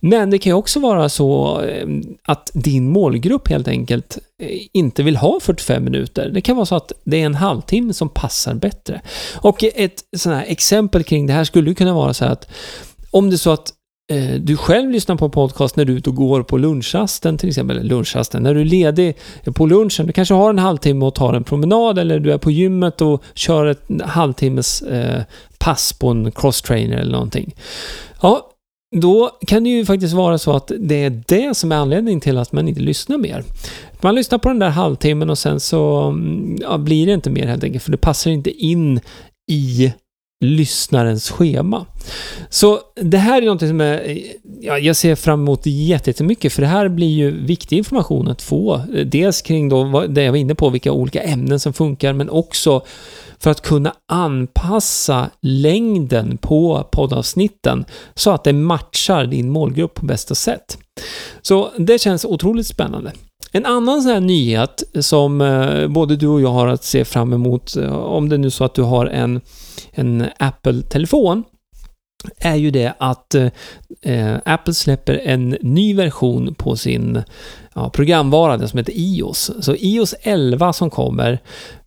Men 0.00 0.30
det 0.30 0.38
kan 0.38 0.50
ju 0.50 0.54
också 0.54 0.80
vara 0.80 1.08
så 1.08 1.60
eh, 1.60 1.86
att 2.24 2.50
din 2.54 2.88
målgrupp 2.88 3.48
helt 3.48 3.68
enkelt 3.68 4.18
eh, 4.42 4.60
inte 4.72 5.02
vill 5.02 5.16
ha 5.16 5.40
45 5.40 5.84
minuter. 5.84 6.30
Det 6.30 6.40
kan 6.40 6.56
vara 6.56 6.66
så 6.66 6.74
att 6.74 6.92
det 7.04 7.20
är 7.20 7.26
en 7.26 7.34
halvtimme 7.34 7.92
som 7.92 8.08
passar 8.08 8.54
bättre. 8.54 9.00
Och 9.36 9.64
ett 9.64 10.04
sånt 10.16 10.36
här 10.36 10.44
exempel 10.48 11.04
kring 11.04 11.26
det 11.26 11.32
här 11.32 11.44
skulle 11.44 11.74
kunna 11.74 11.94
vara 11.94 12.14
så 12.14 12.24
här 12.24 12.32
att 12.32 12.48
om 13.10 13.30
det 13.30 13.36
är 13.36 13.38
så 13.38 13.50
att 13.50 13.72
Eh, 14.10 14.34
du 14.40 14.56
själv 14.56 14.90
lyssnar 14.90 15.16
på 15.16 15.28
podcast 15.28 15.76
när 15.76 15.84
du 15.84 15.92
är 15.92 15.96
ute 15.96 16.10
och 16.10 16.16
går 16.16 16.42
på 16.42 16.58
lunchrasten 16.58 17.38
till 17.38 17.48
exempel, 17.48 17.86
lunchrasten, 17.86 18.42
när 18.42 18.54
du 18.54 18.60
är 18.60 18.64
ledig 18.64 19.16
på 19.54 19.66
lunchen, 19.66 20.06
du 20.06 20.12
kanske 20.12 20.34
har 20.34 20.50
en 20.50 20.58
halvtimme 20.58 21.04
och 21.04 21.14
tar 21.14 21.34
en 21.34 21.44
promenad 21.44 21.98
eller 21.98 22.20
du 22.20 22.32
är 22.32 22.38
på 22.38 22.50
gymmet 22.50 23.00
och 23.00 23.22
kör 23.34 23.66
ett 23.66 23.82
halvtimmes 24.04 24.82
eh, 24.82 25.22
pass 25.58 25.92
på 25.92 26.08
en 26.08 26.32
crosstrainer 26.32 26.96
eller 26.96 27.12
någonting. 27.12 27.54
Ja, 28.22 28.50
då 28.96 29.30
kan 29.46 29.64
det 29.64 29.70
ju 29.70 29.84
faktiskt 29.84 30.14
vara 30.14 30.38
så 30.38 30.52
att 30.52 30.72
det 30.78 31.04
är 31.04 31.22
det 31.28 31.56
som 31.56 31.72
är 31.72 31.76
anledningen 31.76 32.20
till 32.20 32.38
att 32.38 32.52
man 32.52 32.68
inte 32.68 32.80
lyssnar 32.80 33.18
mer. 33.18 33.44
Man 34.00 34.14
lyssnar 34.14 34.38
på 34.38 34.48
den 34.48 34.58
där 34.58 34.70
halvtimmen 34.70 35.30
och 35.30 35.38
sen 35.38 35.60
så 35.60 36.02
mm, 36.02 36.58
ja, 36.60 36.78
blir 36.78 37.06
det 37.06 37.12
inte 37.12 37.30
mer 37.30 37.46
helt 37.46 37.64
enkelt, 37.64 37.84
för 37.84 37.90
det 37.90 37.96
passar 37.96 38.30
inte 38.30 38.50
in 38.50 39.00
i 39.50 39.92
lyssnarens 40.40 41.30
schema. 41.30 41.86
Så 42.48 42.80
det 42.94 43.18
här 43.18 43.42
är 43.42 43.46
något 43.46 43.60
som 43.60 43.80
är, 43.80 44.18
ja, 44.60 44.78
jag 44.78 44.96
ser 44.96 45.14
fram 45.14 45.40
emot 45.40 45.60
jättemycket 45.64 46.52
för 46.52 46.62
det 46.62 46.68
här 46.68 46.88
blir 46.88 47.08
ju 47.08 47.44
viktig 47.46 47.78
information 47.78 48.28
att 48.28 48.42
få. 48.42 48.82
Dels 49.06 49.42
kring 49.42 49.68
då 49.68 50.06
det 50.08 50.22
jag 50.22 50.32
var 50.32 50.38
inne 50.38 50.54
på, 50.54 50.70
vilka 50.70 50.92
olika 50.92 51.22
ämnen 51.22 51.60
som 51.60 51.72
funkar, 51.72 52.12
men 52.12 52.30
också 52.30 52.82
för 53.38 53.50
att 53.50 53.60
kunna 53.60 53.94
anpassa 54.08 55.30
längden 55.40 56.38
på 56.38 56.88
poddavsnitten 56.92 57.84
så 58.14 58.30
att 58.30 58.44
det 58.44 58.52
matchar 58.52 59.26
din 59.26 59.50
målgrupp 59.50 59.94
på 59.94 60.06
bästa 60.06 60.34
sätt. 60.34 60.78
Så 61.42 61.70
det 61.78 62.00
känns 62.00 62.24
otroligt 62.24 62.66
spännande. 62.66 63.12
En 63.52 63.66
annan 63.66 64.02
sån 64.02 64.12
här 64.12 64.20
nyhet 64.20 64.82
som 65.00 65.40
eh, 65.40 65.88
både 65.88 66.16
du 66.16 66.26
och 66.26 66.40
jag 66.40 66.52
har 66.52 66.66
att 66.66 66.84
se 66.84 67.04
fram 67.04 67.32
emot, 67.32 67.76
eh, 67.76 67.92
om 67.92 68.28
det 68.28 68.36
är 68.36 68.38
nu 68.38 68.50
så 68.50 68.64
att 68.64 68.74
du 68.74 68.82
har 68.82 69.06
en, 69.06 69.40
en 70.00 70.26
Apple-telefon, 70.38 71.44
är 72.38 72.56
ju 72.56 72.70
det 72.70 72.94
att 72.98 73.34
eh, 74.02 74.36
Apple 74.44 74.74
släpper 74.74 75.20
en 75.24 75.56
ny 75.60 75.94
version 75.94 76.54
på 76.54 76.76
sin 76.76 77.22
ja, 77.74 77.90
programvara, 77.90 78.56
den 78.56 78.68
som 78.68 78.78
heter 78.78 78.92
iOS. 78.96 79.50
Så 79.60 79.74
iOS 79.74 80.14
11 80.22 80.72
som 80.72 80.90
kommer 80.90 81.38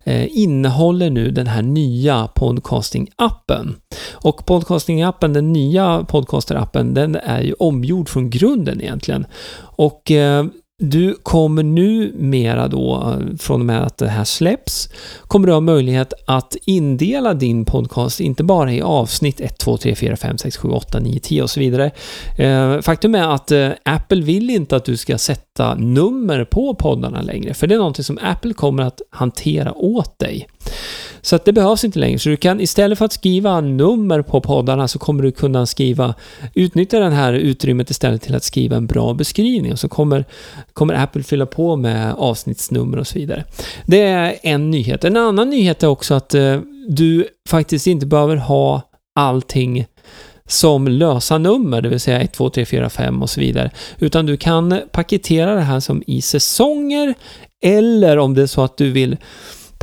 eh, 0.04 0.38
innehåller 0.38 1.10
nu 1.10 1.32
den 1.32 1.48
här 1.48 1.62
nya 1.62 2.30
podcasting-appen. 2.36 3.76
Och 4.12 4.42
podcasting-appen, 4.42 5.34
den 5.34 5.54
nya 5.54 6.02
podcaster-appen, 6.02 6.94
den 6.94 7.16
är 7.16 7.42
ju 7.42 7.54
omgjord 7.54 8.10
från 8.10 8.30
grunden 8.30 8.82
egentligen. 8.82 9.26
Och 9.60 10.12
eh, 10.12 10.46
du 10.80 11.16
kommer 11.24 11.64
nu 11.64 12.14
mera 12.16 12.68
då, 12.68 13.18
från 13.40 13.60
och 13.60 13.66
med 13.66 13.84
att 13.84 13.98
det 13.98 14.08
här 14.08 14.24
släpps, 14.24 14.90
kommer 15.28 15.48
du 15.48 15.54
ha 15.54 15.60
möjlighet 15.60 16.14
att 16.28 16.56
indela 16.66 17.34
din 17.34 17.66
podcast, 17.66 18.20
inte 18.20 18.44
bara 18.44 18.74
i 18.74 18.82
avsnitt 18.82 19.42
1, 19.42 19.58
2, 19.58 19.78
3, 19.78 19.96
4, 19.96 20.16
5, 20.16 20.38
6, 20.38 20.58
7, 20.58 20.70
8, 20.70 21.00
9, 21.00 21.20
10 21.20 21.44
och 21.44 21.50
så 21.50 21.60
vidare. 21.60 21.92
Eh, 22.38 22.82
faktum 22.82 23.16
är 23.16 23.28
att 23.28 23.52
eh, 23.52 23.70
Apple 23.84 24.22
vill 24.22 24.50
inte 24.50 24.76
att 24.76 24.86
du 24.86 24.98
ska 24.98 25.18
sätta 25.18 25.76
nummer 25.76 26.46
på 26.46 26.76
poddarna 26.76 27.22
längre, 27.22 27.54
för 27.54 27.68
det 27.68 27.76
är 27.76 27.80
någonting 27.80 28.04
som 28.04 28.20
Apple 28.22 28.54
kommer 28.54 28.84
att 28.84 29.02
hantera 29.10 29.74
åt 29.74 30.20
dig. 30.20 30.48
Så 31.22 31.36
att 31.36 31.46
det 31.46 31.54
behövs 31.54 31.84
inte 31.84 32.00
längre. 32.00 32.20
Så 32.20 32.30
du 32.30 32.38
kan 32.38 32.62
istället 32.62 32.98
för 32.98 33.06
att 33.06 33.14
skriva 33.14 33.62
nummer 33.62 34.22
på 34.22 34.42
poddarna 34.42 34.88
så 34.88 35.00
kommer 35.00 35.24
du 35.24 35.32
kunna 35.32 35.66
skriva, 35.66 36.16
utnyttja 36.54 37.00
det 37.00 37.10
här 37.10 37.34
utrymmet 37.34 37.90
istället 37.90 38.22
till 38.22 38.36
att 38.36 38.44
skriva 38.44 38.76
en 38.76 38.88
bra 38.88 39.14
beskrivning 39.14 39.72
och 39.72 39.80
så 39.80 39.90
kommer, 39.90 40.26
kommer 40.74 40.94
Apple 40.94 41.24
fylla 41.24 41.46
på 41.46 41.76
med 41.76 42.14
avsnittsnummer 42.14 42.98
och 42.98 43.08
så 43.08 43.20
vidare. 43.20 43.44
Det 43.86 44.02
är 44.02 44.36
en 44.44 44.72
nyhet. 44.72 45.04
En 45.04 45.18
annan 45.18 45.50
nyhet 45.50 45.84
är 45.84 45.88
också 45.88 46.14
att 46.14 46.34
eh, 46.34 46.60
du 46.88 47.28
faktiskt 47.50 47.88
inte 47.88 48.06
behöver 48.06 48.36
ha 48.36 48.82
allting 49.16 49.86
som 50.48 50.88
lösa 50.88 51.38
nummer, 51.38 51.82
det 51.82 51.90
vill 51.90 52.00
säga 52.00 52.20
1, 52.20 52.34
2, 52.34 52.50
3, 52.50 52.66
4, 52.66 52.90
5 52.90 53.22
och 53.22 53.30
så 53.30 53.40
vidare. 53.40 53.72
Utan 54.00 54.26
du 54.26 54.38
kan 54.38 54.82
paketera 54.92 55.56
det 55.56 55.62
här 55.62 55.80
som 55.80 56.04
i 56.08 56.22
säsonger 56.22 57.14
eller 57.64 58.18
om 58.18 58.34
det 58.34 58.42
är 58.42 58.48
så 58.48 58.62
att 58.62 58.78
du 58.78 58.92
vill 58.92 59.18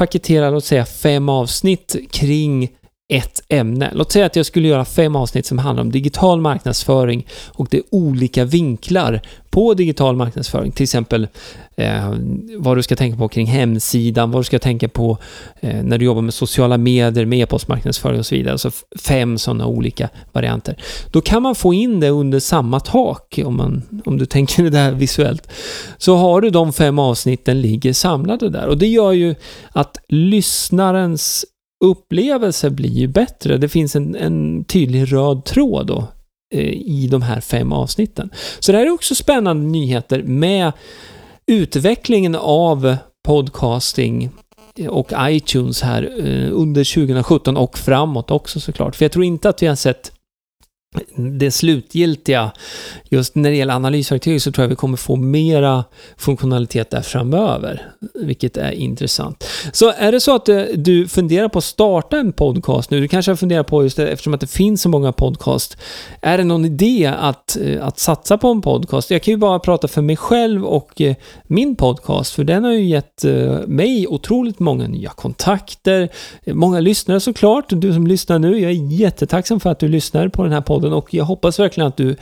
paketera, 0.01 0.51
låt 0.51 0.65
säga 0.65 0.85
fem 0.87 1.29
avsnitt 1.29 1.97
kring 2.11 2.69
ett 3.11 3.43
ämne. 3.49 3.91
Låt 3.95 4.13
säga 4.13 4.27
att 4.27 4.37
jag 4.37 4.47
skulle 4.47 4.69
göra 4.69 4.85
fem 4.85 5.17
avsnitt 5.17 5.47
som 5.47 5.59
handlar 5.59 5.83
om 5.83 5.93
digital 5.93 6.41
marknadsföring 6.41 7.27
och 7.47 7.69
det 7.71 7.77
är 7.77 7.83
olika 7.91 8.45
vinklar 8.45 9.21
på 9.51 9.75
digital 9.75 10.17
marknadsföring. 10.17 10.73
Till 10.73 10.85
exempel 10.85 11.29
eh, 11.77 12.15
vad 12.57 12.77
du 12.77 12.83
ska 12.83 12.97
tänka 12.97 13.19
på 13.19 13.29
kring 13.29 13.47
hemsidan, 13.47 14.31
vad 14.31 14.41
du 14.41 14.45
ska 14.45 14.59
tänka 14.59 14.89
på 14.89 15.19
eh, 15.61 15.83
när 15.83 15.99
du 15.99 16.05
jobbar 16.05 16.23
med 16.23 16.35
sociala 16.35 16.79
medier, 16.79 17.27
med 17.27 17.39
e-postmarknadsföring 17.39 18.19
och 18.19 18.27
så 18.27 18.35
vidare. 18.35 18.53
Alltså 18.53 18.71
fem 19.01 19.39
sådana 19.39 19.67
olika 19.67 20.09
varianter. 20.33 20.77
Då 21.11 21.21
kan 21.21 21.43
man 21.43 21.55
få 21.55 21.75
in 21.75 22.01
det 22.01 22.09
under 22.09 22.41
samma 22.41 22.81
tak, 22.81 23.41
om, 23.45 23.57
man, 23.57 23.83
om 24.05 24.19
du 24.19 24.27
tänker 24.27 24.63
det 24.63 24.71
där 24.71 24.93
visuellt. 24.93 25.49
Så 25.99 26.17
har 26.17 26.41
du 26.41 26.51
de 26.51 26.73
fem 26.73 26.99
avsnitten 26.99 27.61
ligger 27.61 27.93
samlade 27.93 28.49
där 28.49 28.67
och 28.67 28.79
det 28.79 28.87
gör 28.87 29.13
ju 29.13 29.35
att 29.73 29.97
lyssnarens 30.09 31.47
upplevelse 31.85 32.71
blir 32.71 32.91
ju 32.91 33.07
bättre. 33.07 33.57
Det 33.57 33.69
finns 33.69 33.97
en, 33.97 34.15
en 34.15 34.65
tydlig 34.65 35.13
röd 35.13 35.45
tråd 35.45 35.87
då 35.87 36.05
eh, 36.55 36.69
i 36.71 37.09
de 37.11 37.23
här 37.23 37.41
fem 37.41 37.73
avsnitten. 37.73 38.31
Så 38.59 38.73
det 38.73 38.79
här 38.79 38.87
är 38.87 38.91
också 38.91 39.15
spännande 39.15 39.67
nyheter 39.67 40.23
med 40.23 40.73
utvecklingen 41.47 42.35
av 42.35 42.97
podcasting 43.25 44.31
och 44.89 45.13
iTunes 45.21 45.83
här 45.83 46.03
eh, 46.03 46.51
under 46.53 46.95
2017 46.95 47.57
och 47.57 47.79
framåt 47.79 48.31
också 48.31 48.61
såklart. 48.61 48.97
För 48.97 49.05
jag 49.05 49.13
tror 49.13 49.25
inte 49.25 49.49
att 49.49 49.63
vi 49.63 49.67
har 49.67 49.77
sett 49.77 50.13
det 51.17 51.51
slutgiltiga, 51.51 52.53
just 53.09 53.35
när 53.35 53.51
det 53.51 53.57
gäller 53.57 53.75
analysverktyg 53.75 54.43
så 54.43 54.53
tror 54.53 54.63
jag 54.63 54.69
vi 54.69 54.77
kommer 54.77 54.97
få 54.97 55.17
mera 55.17 55.85
funktionalitet 56.17 56.91
där 56.91 57.01
framöver, 57.01 57.93
vilket 58.15 58.57
är 58.57 58.71
intressant. 58.71 59.45
Så 59.73 59.93
är 59.93 60.13
det 60.13 60.21
så 60.21 60.35
att 60.35 60.49
eh, 60.49 60.63
du 60.75 61.09
funderar 61.09 61.49
på 61.49 61.59
att 61.59 61.65
starta 61.65 62.19
en 62.19 62.33
podcast 62.33 62.91
nu, 62.91 63.01
du 63.01 63.09
kanske 63.09 63.31
har 63.31 63.37
funderat 63.37 63.67
på 63.67 63.83
just 63.83 63.97
det, 63.97 64.09
eftersom 64.09 64.35
att 64.35 64.41
det 64.41 64.51
finns 64.51 64.83
så 64.83 64.89
många 64.89 65.13
podcast, 65.13 65.77
är 66.21 66.39
det 66.39 66.45
någon 66.45 66.65
idé 66.65 67.13
att, 67.19 67.57
eh, 67.57 67.87
att 67.87 67.99
satsa 67.99 68.39
på 68.39 68.49
en 68.49 68.61
podcast? 68.61 69.11
Jag 69.11 69.23
kan 69.23 69.33
ju 69.33 69.39
bara 69.39 69.59
prata 69.59 69.89
för 69.89 70.03
mig 70.03 70.17
själv 70.17 70.65
och 70.65 71.01
eh, 71.01 71.15
min 71.45 71.77
podcast, 71.77 72.35
för 72.35 72.45
den 72.45 72.65
har 72.65 72.73
ju 72.73 72.85
gett 72.85 73.25
mig 73.67 74.07
otroligt 74.09 74.59
många 74.59 74.89
nya 74.89 75.11
kontakter, 75.11 76.09
många 76.47 76.81
lyssnare 76.81 77.21
såklart, 77.21 77.65
du 77.69 77.93
som 77.93 78.07
lyssnar 78.07 78.39
nu, 78.39 78.59
jag 78.61 78.71
är 78.71 78.93
jättetacksam 78.93 79.61
för 79.61 79.71
att 79.71 79.79
du 79.79 79.89
lyssnar 79.89 80.29
på 80.29 80.43
den 80.43 80.53
här 80.53 80.61
podden 80.61 80.80
podden 80.81 80.93
och 80.93 81.15
jag 81.15 81.25
hoppas 81.25 81.59
verkligen 81.59 81.89
att 81.89 81.97
du 81.97 82.17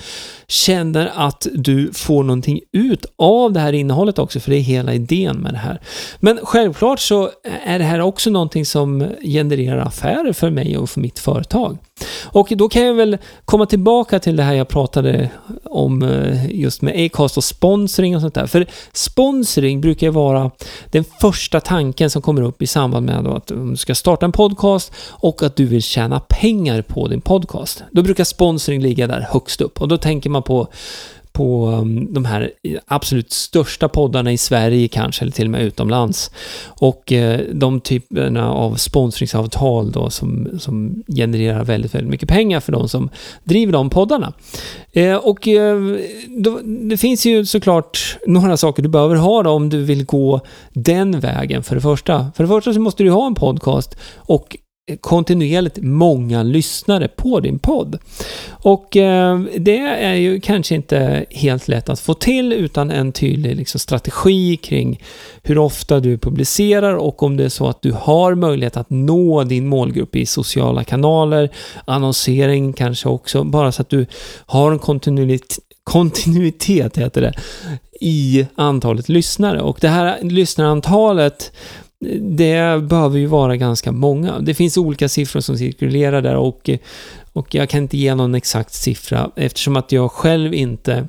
känner 0.48 1.12
att 1.14 1.46
du 1.54 1.92
får 1.92 2.22
någonting 2.22 2.60
ut 2.72 3.06
av 3.16 3.52
det 3.52 3.60
här 3.60 3.72
innehållet 3.72 4.18
också, 4.18 4.40
för 4.40 4.50
det 4.50 4.56
är 4.56 4.62
hela 4.62 4.94
idén 4.94 5.36
med 5.36 5.54
det 5.54 5.58
här. 5.58 5.80
Men 6.20 6.38
självklart 6.42 7.00
så 7.00 7.30
är 7.64 7.78
det 7.78 7.84
här 7.84 8.00
också 8.00 8.30
någonting 8.30 8.66
som 8.66 9.08
genererar 9.22 9.78
affärer 9.78 10.32
för 10.32 10.50
mig 10.50 10.78
och 10.78 10.90
för 10.90 11.00
mitt 11.00 11.18
företag. 11.18 11.78
Och 12.24 12.52
då 12.56 12.68
kan 12.68 12.82
jag 12.82 12.94
väl 12.94 13.18
komma 13.44 13.66
tillbaka 13.66 14.18
till 14.18 14.36
det 14.36 14.42
här 14.42 14.54
jag 14.54 14.68
pratade 14.68 15.30
om 15.64 16.02
eh, 16.02 16.50
just 16.50 16.82
med 16.82 17.06
Acast 17.06 17.36
och 17.36 17.44
sponsring 17.44 18.16
och 18.16 18.20
sånt 18.22 18.34
där. 18.34 18.46
För 18.46 18.66
sponsring 18.92 19.80
brukar 19.80 20.06
ju 20.06 20.12
vara 20.12 20.50
den 20.90 21.04
första 21.20 21.60
tanken 21.60 22.10
som 22.10 22.22
kommer 22.22 22.42
upp 22.42 22.62
i 22.62 22.66
samband 22.66 23.06
med 23.06 23.26
att 23.26 23.46
du 23.46 23.76
ska 23.76 23.94
starta 23.94 24.26
en 24.26 24.32
podcast 24.32 24.92
och 25.08 25.42
att 25.42 25.56
du 25.56 25.64
vill 25.64 25.82
tjäna 25.82 26.20
pengar 26.20 26.82
på 26.82 27.08
din 27.08 27.20
podcast. 27.20 27.82
Då 27.90 28.02
brukar 28.02 28.24
sponsring 28.24 28.82
ligga 28.82 29.06
där 29.06 29.26
högst 29.30 29.60
upp 29.60 29.80
och 29.80 29.88
då 29.88 29.98
tänker 29.98 30.30
man 30.30 30.42
på 30.42 30.68
på 31.38 31.66
um, 31.66 32.14
de 32.14 32.24
här 32.24 32.50
absolut 32.86 33.32
största 33.32 33.88
poddarna 33.88 34.32
i 34.32 34.38
Sverige 34.38 34.88
kanske, 34.88 35.24
eller 35.24 35.32
till 35.32 35.44
och 35.44 35.50
med 35.50 35.62
utomlands. 35.62 36.30
Och 36.66 37.12
eh, 37.12 37.40
de 37.52 37.80
typerna 37.80 38.52
av 38.52 38.74
sponsringsavtal 38.74 39.92
då 39.92 40.10
som, 40.10 40.48
som 40.58 41.04
genererar 41.16 41.64
väldigt, 41.64 41.94
väldigt 41.94 42.10
mycket 42.10 42.28
pengar 42.28 42.60
för 42.60 42.72
de 42.72 42.88
som 42.88 43.10
driver 43.44 43.72
de 43.72 43.90
poddarna. 43.90 44.32
Eh, 44.92 45.16
och 45.16 45.48
eh, 45.48 45.96
då, 46.28 46.60
det 46.64 46.96
finns 46.96 47.26
ju 47.26 47.46
såklart 47.46 48.16
några 48.26 48.56
saker 48.56 48.82
du 48.82 48.88
behöver 48.88 49.16
ha 49.16 49.42
då 49.42 49.50
om 49.50 49.68
du 49.68 49.82
vill 49.84 50.04
gå 50.04 50.40
den 50.72 51.20
vägen 51.20 51.62
för 51.62 51.74
det 51.74 51.80
första. 51.80 52.32
För 52.36 52.44
det 52.44 52.48
första 52.48 52.74
så 52.74 52.80
måste 52.80 53.02
du 53.02 53.10
ha 53.10 53.26
en 53.26 53.34
podcast 53.34 53.96
och 54.16 54.56
kontinuerligt 55.00 55.78
många 55.82 56.42
lyssnare 56.42 57.08
på 57.08 57.40
din 57.40 57.58
podd. 57.58 57.98
Och 58.50 58.96
eh, 58.96 59.40
det 59.58 59.78
är 59.78 60.14
ju 60.14 60.40
kanske 60.40 60.74
inte 60.74 61.26
helt 61.30 61.68
lätt 61.68 61.88
att 61.88 62.00
få 62.00 62.14
till 62.14 62.52
utan 62.52 62.90
en 62.90 63.12
tydlig 63.12 63.56
liksom, 63.56 63.80
strategi 63.80 64.56
kring 64.56 65.02
hur 65.42 65.58
ofta 65.58 66.00
du 66.00 66.18
publicerar 66.18 66.94
och 66.94 67.22
om 67.22 67.36
det 67.36 67.44
är 67.44 67.48
så 67.48 67.68
att 67.68 67.82
du 67.82 67.92
har 67.92 68.34
möjlighet 68.34 68.76
att 68.76 68.90
nå 68.90 69.44
din 69.44 69.66
målgrupp 69.66 70.16
i 70.16 70.26
sociala 70.26 70.84
kanaler, 70.84 71.50
annonsering 71.84 72.72
kanske 72.72 73.08
också, 73.08 73.44
bara 73.44 73.72
så 73.72 73.82
att 73.82 73.90
du 73.90 74.06
har 74.46 74.72
en 74.72 74.78
kontinuitet 74.78 75.58
kontinuitet 75.88 76.96
heter 76.96 77.20
det, 77.20 77.32
i 78.00 78.46
antalet 78.54 79.08
lyssnare. 79.08 79.60
Och 79.60 79.78
det 79.80 79.88
här 79.88 80.18
lyssnarantalet 80.22 81.52
det 82.20 82.82
behöver 82.82 83.18
ju 83.18 83.26
vara 83.26 83.56
ganska 83.56 83.92
många. 83.92 84.38
Det 84.38 84.54
finns 84.54 84.76
olika 84.76 85.08
siffror 85.08 85.40
som 85.40 85.58
cirkulerar 85.58 86.22
där 86.22 86.36
och, 86.36 86.70
och 87.32 87.54
jag 87.54 87.68
kan 87.68 87.82
inte 87.82 87.98
ge 87.98 88.14
någon 88.14 88.34
exakt 88.34 88.72
siffra 88.72 89.30
eftersom 89.36 89.76
att 89.76 89.92
jag 89.92 90.12
själv 90.12 90.54
inte 90.54 91.08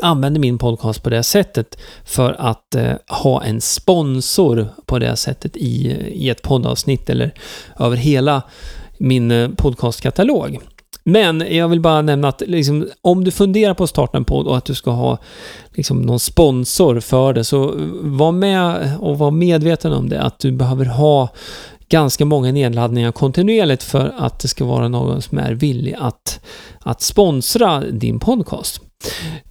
använder 0.00 0.40
min 0.40 0.58
podcast 0.58 1.02
på 1.02 1.10
det 1.10 1.22
sättet 1.22 1.78
för 2.04 2.36
att 2.38 2.74
eh, 2.74 2.92
ha 3.08 3.44
en 3.44 3.60
sponsor 3.60 4.68
på 4.86 4.98
det 4.98 5.16
sättet 5.16 5.56
i, 5.56 5.90
i 6.12 6.30
ett 6.30 6.42
poddavsnitt 6.42 7.10
eller 7.10 7.34
över 7.78 7.96
hela 7.96 8.42
min 8.98 9.30
eh, 9.30 9.48
podcastkatalog. 9.48 10.58
Men 11.12 11.44
jag 11.56 11.68
vill 11.68 11.80
bara 11.80 12.02
nämna 12.02 12.28
att 12.28 12.42
liksom, 12.46 12.88
om 13.02 13.24
du 13.24 13.30
funderar 13.30 13.74
på 13.74 13.84
att 13.84 13.90
starta 13.90 14.18
en 14.18 14.24
podd 14.24 14.46
och 14.46 14.56
att 14.56 14.64
du 14.64 14.74
ska 14.74 14.90
ha 14.90 15.18
liksom, 15.74 16.02
någon 16.02 16.20
sponsor 16.20 17.00
för 17.00 17.32
det, 17.32 17.44
så 17.44 17.74
var 18.00 18.32
med 18.32 18.92
och 19.00 19.18
var 19.18 19.30
medveten 19.30 19.92
om 19.92 20.08
det, 20.08 20.22
att 20.22 20.38
du 20.38 20.52
behöver 20.52 20.84
ha 20.84 21.28
ganska 21.88 22.24
många 22.24 22.52
nedladdningar 22.52 23.12
kontinuerligt 23.12 23.82
för 23.82 24.14
att 24.18 24.38
det 24.40 24.48
ska 24.48 24.64
vara 24.64 24.88
någon 24.88 25.22
som 25.22 25.38
är 25.38 25.52
villig 25.52 25.96
att, 26.00 26.40
att 26.80 27.02
sponsra 27.02 27.80
din 27.80 28.18
podcast. 28.18 28.80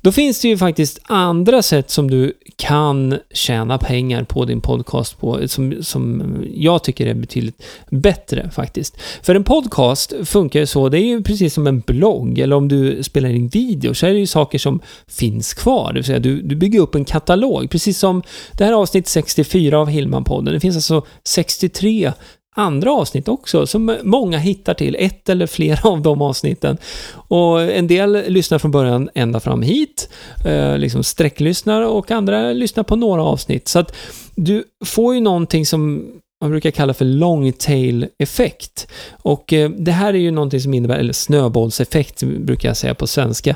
Då 0.01 0.11
finns 0.11 0.41
det 0.41 0.47
ju 0.47 0.57
faktiskt 0.57 0.99
andra 1.03 1.61
sätt 1.61 1.89
som 1.89 2.11
du 2.11 2.33
kan 2.55 3.17
tjäna 3.33 3.77
pengar 3.77 4.23
på 4.23 4.45
din 4.45 4.61
podcast 4.61 5.19
på, 5.19 5.47
som, 5.47 5.83
som 5.83 6.23
jag 6.53 6.83
tycker 6.83 7.07
är 7.07 7.13
betydligt 7.13 7.63
bättre 7.89 8.49
faktiskt. 8.51 9.01
För 9.21 9.35
en 9.35 9.43
podcast 9.43 10.13
funkar 10.23 10.59
ju 10.59 10.65
så, 10.65 10.89
det 10.89 10.99
är 10.99 11.05
ju 11.05 11.23
precis 11.23 11.53
som 11.53 11.67
en 11.67 11.79
blogg, 11.79 12.39
eller 12.39 12.55
om 12.55 12.67
du 12.67 13.03
spelar 13.03 13.29
in 13.29 13.47
video, 13.47 13.93
så 13.93 14.05
är 14.05 14.13
det 14.13 14.19
ju 14.19 14.27
saker 14.27 14.59
som 14.59 14.79
finns 15.07 15.53
kvar. 15.53 15.87
Det 15.87 15.93
vill 15.93 16.03
säga, 16.03 16.19
du, 16.19 16.41
du 16.41 16.55
bygger 16.55 16.79
upp 16.79 16.95
en 16.95 17.05
katalog, 17.05 17.69
precis 17.69 17.99
som 17.99 18.23
det 18.51 18.65
här 18.65 18.73
avsnitt 18.73 19.07
64 19.07 19.79
av 19.79 19.89
Hillman-podden. 19.89 20.51
Det 20.51 20.59
finns 20.59 20.75
alltså 20.75 21.05
63 21.23 22.11
andra 22.55 22.91
avsnitt 22.91 23.27
också, 23.27 23.67
som 23.67 23.97
många 24.03 24.37
hittar 24.37 24.73
till, 24.73 24.95
ett 24.99 25.29
eller 25.29 25.47
flera 25.47 25.89
av 25.89 26.01
de 26.01 26.21
avsnitten. 26.21 26.77
Och 27.11 27.61
en 27.61 27.87
del 27.87 28.23
lyssnar 28.27 28.59
från 28.59 28.71
början 28.71 29.09
ända 29.15 29.39
fram 29.39 29.61
hit, 29.61 30.09
eh, 30.45 30.77
liksom 30.77 31.03
sträcklyssnar 31.03 31.81
och 31.81 32.11
andra 32.11 32.53
lyssnar 32.53 32.83
på 32.83 32.95
några 32.95 33.23
avsnitt. 33.23 33.67
Så 33.67 33.79
att 33.79 33.95
du 34.35 34.63
får 34.85 35.15
ju 35.15 35.21
någonting 35.21 35.65
som 35.65 36.11
man 36.41 36.51
brukar 36.51 36.71
kalla 36.71 36.93
för 36.93 37.05
long 37.05 37.53
tail 37.53 38.07
effekt. 38.17 38.87
Och 39.11 39.53
eh, 39.53 39.69
det 39.69 39.91
här 39.91 40.13
är 40.13 40.17
ju 40.17 40.31
någonting 40.31 40.61
som 40.61 40.73
innebär, 40.73 40.97
eller 40.97 41.13
snöbollseffekt 41.13 42.23
brukar 42.23 42.69
jag 42.69 42.77
säga 42.77 42.95
på 42.95 43.07
svenska. 43.07 43.55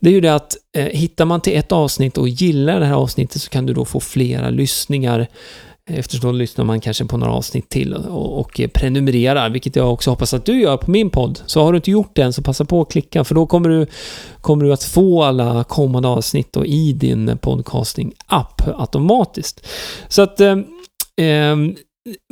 Det 0.00 0.10
är 0.10 0.14
ju 0.14 0.20
det 0.20 0.34
att 0.34 0.56
eh, 0.76 0.84
hittar 0.84 1.24
man 1.24 1.40
till 1.40 1.56
ett 1.56 1.72
avsnitt 1.72 2.18
och 2.18 2.28
gillar 2.28 2.80
det 2.80 2.86
här 2.86 2.94
avsnittet 2.94 3.42
så 3.42 3.50
kan 3.50 3.66
du 3.66 3.74
då 3.74 3.84
få 3.84 4.00
flera 4.00 4.50
lyssningar 4.50 5.26
Eftersom 5.94 6.32
då 6.32 6.38
lyssnar 6.38 6.64
man 6.64 6.80
kanske 6.80 7.04
på 7.04 7.16
några 7.16 7.32
avsnitt 7.32 7.68
till 7.68 7.94
och, 7.94 8.40
och, 8.40 8.60
prenumererar, 8.74 9.50
vilket 9.50 9.76
jag 9.76 9.92
också 9.92 10.10
hoppas 10.10 10.34
att 10.34 10.44
du 10.44 10.60
gör 10.60 10.76
på 10.76 10.90
min 10.90 11.10
podd. 11.10 11.40
Så 11.46 11.62
har 11.62 11.72
du 11.72 11.76
inte 11.76 11.90
gjort 11.90 12.10
det 12.16 12.22
än 12.22 12.32
så 12.32 12.42
passa 12.42 12.64
på 12.64 12.80
att 12.80 12.92
klicka, 12.92 13.24
för 13.24 13.34
då 13.34 13.46
kommer 13.46 13.68
du, 13.68 13.86
kommer 14.40 14.64
du 14.64 14.72
att 14.72 14.84
få 14.84 15.22
alla 15.22 15.64
kommande 15.64 16.08
avsnitt 16.08 16.52
då 16.52 16.66
i 16.66 16.92
din 16.92 17.38
podcasting-app 17.38 18.62
automatiskt. 18.76 19.66
Så 20.08 20.22
att 20.22 20.40
eh, 20.40 20.56
eh 21.16 21.56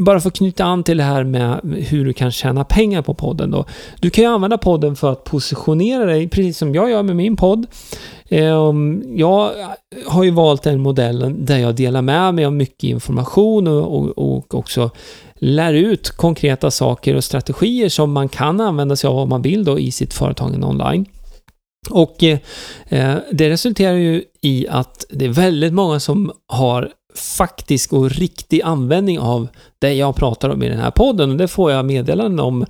bara 0.01 0.21
för 0.21 0.29
att 0.29 0.37
knyta 0.37 0.65
an 0.65 0.85
till 0.85 0.97
det 0.97 1.03
här 1.03 1.25
med 1.25 1.61
hur 1.89 2.05
du 2.05 2.13
kan 2.13 2.33
tjäna 2.33 2.65
pengar 2.65 3.03
på 3.03 3.15
podden 3.15 3.51
då. 3.51 3.65
Du 4.01 4.11
kan 4.11 4.25
ju 4.25 4.31
använda 4.31 4.59
podden 4.59 4.97
för 4.97 5.13
att 5.13 5.25
positionera 5.25 6.05
dig, 6.05 6.29
precis 6.29 6.59
som 6.59 6.75
jag 6.75 6.91
gör 6.91 7.03
med 7.03 7.17
min 7.17 7.37
podd. 7.37 7.67
Ehm, 8.29 9.03
jag 9.17 9.51
har 10.07 10.25
ju 10.25 10.31
valt 10.31 10.63
den 10.63 10.81
modellen 10.81 11.45
där 11.45 11.59
jag 11.59 11.75
delar 11.75 12.03
med 12.03 12.35
mig 12.35 12.45
av 12.45 12.53
mycket 12.53 12.85
information 12.85 13.69
och, 13.69 14.55
också 14.55 14.91
lär 15.35 15.75
ut 15.75 16.11
konkreta 16.11 16.71
saker 16.71 17.17
och 17.17 17.25
strategier 17.25 17.89
som 17.89 18.13
man 18.13 18.29
kan 18.29 18.61
använda 18.61 18.97
sig 18.97 19.09
av 19.09 19.19
om 19.19 19.29
man 19.29 19.43
vill 19.43 19.65
då 19.65 19.79
i 19.79 19.91
sitt 19.91 20.15
företag 20.15 20.65
online. 20.65 21.07
Och 21.91 22.25
eh, 22.25 22.39
det 23.33 23.51
resulterar 23.51 23.97
ju 23.97 24.23
i 24.43 24.67
att 24.69 25.07
det 25.11 25.25
är 25.25 25.29
väldigt 25.29 25.73
många 25.73 26.01
som 26.01 26.33
har 26.47 26.93
faktisk 27.15 27.93
och 27.93 28.11
riktig 28.11 28.63
användning 28.63 29.19
av 29.19 29.49
det 29.79 29.95
jag 29.95 30.17
pratar 30.17 30.49
om 30.49 30.63
i 30.63 30.69
den 30.69 30.79
här 30.79 30.91
podden. 30.91 31.31
Och 31.31 31.37
det 31.37 31.49
får 31.49 31.73
jag 31.73 31.85
meddelanden 31.85 32.41
om 32.41 32.67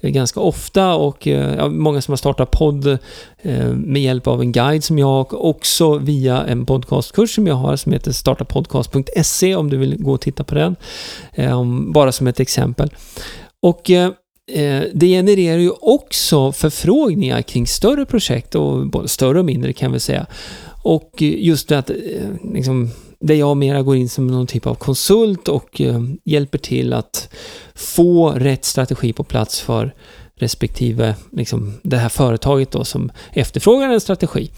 eh, 0.00 0.10
ganska 0.10 0.40
ofta 0.40 0.94
och 0.94 1.26
eh, 1.28 1.54
ja, 1.56 1.68
många 1.68 2.02
som 2.02 2.12
har 2.12 2.16
startat 2.16 2.50
podd 2.50 2.86
eh, 3.42 3.68
med 3.68 4.02
hjälp 4.02 4.26
av 4.26 4.40
en 4.40 4.52
guide 4.52 4.84
som 4.84 4.98
jag 4.98 5.06
har, 5.06 5.42
också 5.42 5.98
via 5.98 6.44
en 6.44 6.66
podcastkurs 6.66 7.34
som 7.34 7.46
jag 7.46 7.54
har 7.54 7.76
som 7.76 7.92
heter 7.92 8.12
startapodcast.se 8.12 9.56
om 9.56 9.70
du 9.70 9.76
vill 9.76 10.02
gå 10.02 10.12
och 10.12 10.20
titta 10.20 10.44
på 10.44 10.54
den. 10.54 10.76
Bara 11.92 12.12
som 12.12 12.26
ett 12.26 12.40
exempel. 12.40 12.90
Och 13.62 13.90
det 14.92 15.06
genererar 15.06 15.58
ju 15.58 15.70
också 15.70 16.52
förfrågningar 16.52 17.42
kring 17.42 17.66
större 17.66 18.06
projekt, 18.06 18.54
och 18.54 18.86
både 18.86 19.08
större 19.08 19.38
och 19.38 19.44
mindre 19.44 19.72
kan 19.72 19.92
vi 19.92 20.00
säga. 20.00 20.26
Och 20.82 21.22
just 21.22 21.68
det 21.68 21.78
att 21.78 21.90
liksom, 22.54 22.90
där 23.22 23.34
jag 23.34 23.56
mera 23.56 23.82
går 23.82 23.96
in 23.96 24.08
som 24.08 24.26
någon 24.26 24.46
typ 24.46 24.66
av 24.66 24.74
konsult 24.74 25.48
och 25.48 25.80
eh, 25.80 26.00
hjälper 26.24 26.58
till 26.58 26.92
att 26.92 27.28
få 27.74 28.30
rätt 28.30 28.64
strategi 28.64 29.12
på 29.12 29.24
plats 29.24 29.60
för 29.60 29.94
respektive 30.34 31.14
liksom, 31.32 31.74
det 31.82 31.96
här 31.96 32.08
företaget 32.08 32.70
då 32.70 32.84
som 32.84 33.12
efterfrågar 33.32 33.88
en 33.88 34.00
strategi. 34.00 34.50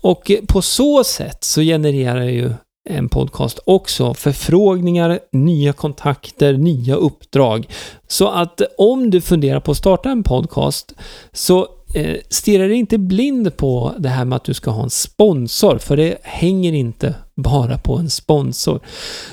Och 0.00 0.30
på 0.48 0.62
så 0.62 1.04
sätt 1.04 1.44
så 1.44 1.60
genererar 1.60 2.20
jag 2.20 2.32
ju 2.32 2.52
en 2.88 3.08
podcast 3.08 3.58
också 3.66 4.14
förfrågningar, 4.14 5.20
nya 5.32 5.72
kontakter, 5.72 6.52
nya 6.52 6.94
uppdrag. 6.94 7.68
Så 8.08 8.28
att 8.28 8.60
om 8.78 9.10
du 9.10 9.20
funderar 9.20 9.60
på 9.60 9.70
att 9.70 9.76
starta 9.76 10.10
en 10.10 10.22
podcast 10.22 10.94
så 11.32 11.68
eh, 11.94 12.16
stirra 12.28 12.66
dig 12.66 12.76
inte 12.76 12.98
blind 12.98 13.56
på 13.56 13.94
det 13.98 14.08
här 14.08 14.24
med 14.24 14.36
att 14.36 14.44
du 14.44 14.54
ska 14.54 14.70
ha 14.70 14.82
en 14.82 14.90
sponsor, 14.90 15.78
för 15.78 15.96
det 15.96 16.18
hänger 16.22 16.72
inte 16.72 17.14
bara 17.34 17.78
på 17.78 17.96
en 17.96 18.10
sponsor. 18.10 18.80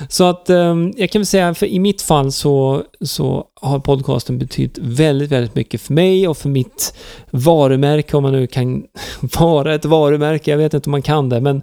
Så 0.08 0.24
att 0.24 0.50
eh, 0.50 0.76
jag 0.96 1.10
kan 1.10 1.20
väl 1.20 1.26
säga, 1.26 1.54
för 1.54 1.66
i 1.66 1.78
mitt 1.78 2.02
fall 2.02 2.32
så, 2.32 2.82
så 3.00 3.44
har 3.60 3.78
podcasten 3.78 4.38
betytt 4.38 4.78
väldigt, 4.78 5.30
väldigt 5.30 5.54
mycket 5.54 5.80
för 5.80 5.92
mig 5.92 6.28
och 6.28 6.38
för 6.38 6.48
mitt 6.48 6.94
varumärke, 7.30 8.16
om 8.16 8.22
man 8.22 8.32
nu 8.32 8.46
kan 8.46 8.84
vara 9.38 9.74
ett 9.74 9.84
varumärke. 9.84 10.50
Jag 10.50 10.58
vet 10.58 10.74
inte 10.74 10.88
om 10.88 10.92
man 10.92 11.02
kan 11.02 11.28
det, 11.28 11.40
men 11.40 11.62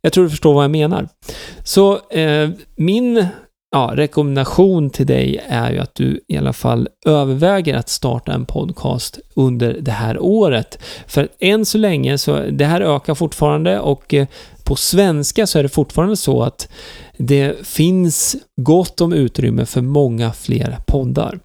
jag 0.00 0.12
tror 0.12 0.24
du 0.24 0.30
förstår 0.30 0.54
vad 0.54 0.64
jag 0.64 0.70
menar. 0.70 1.08
Så 1.64 2.10
eh, 2.10 2.50
min 2.76 3.26
ja, 3.76 3.92
rekommendation 3.94 4.90
till 4.90 5.06
dig 5.06 5.40
är 5.48 5.72
ju 5.72 5.78
att 5.78 5.94
du 5.94 6.20
i 6.28 6.36
alla 6.36 6.52
fall 6.52 6.88
överväger 7.06 7.74
att 7.74 7.88
starta 7.88 8.32
en 8.32 8.46
podcast 8.46 9.18
under 9.34 9.76
det 9.80 9.90
här 9.90 10.18
året. 10.18 10.78
För 11.06 11.28
än 11.40 11.66
så 11.66 11.78
länge 11.78 12.18
så, 12.18 12.36
det 12.36 12.64
här 12.64 12.80
ökar 12.80 13.14
fortfarande 13.14 13.80
och 13.80 14.14
eh, 14.14 14.26
på 14.64 14.76
svenska 14.76 15.46
så 15.46 15.58
är 15.58 15.62
det 15.62 15.68
fortfarande 15.68 16.16
så 16.16 16.42
att 16.42 16.68
det 17.16 17.66
finns 17.66 18.36
gott 18.60 19.00
om 19.00 19.12
utrymme 19.12 19.66
för 19.66 19.82
många 19.82 20.32
fler 20.32 20.78
poddar. 20.86 21.40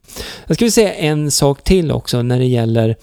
Jag 0.47 0.55
ska 0.55 0.71
säga 0.71 0.93
en 0.93 1.31
sak 1.31 1.63
till 1.63 1.91
också 1.91 2.21
när 2.21 2.39
det 2.39 2.45
gäller 2.45 2.95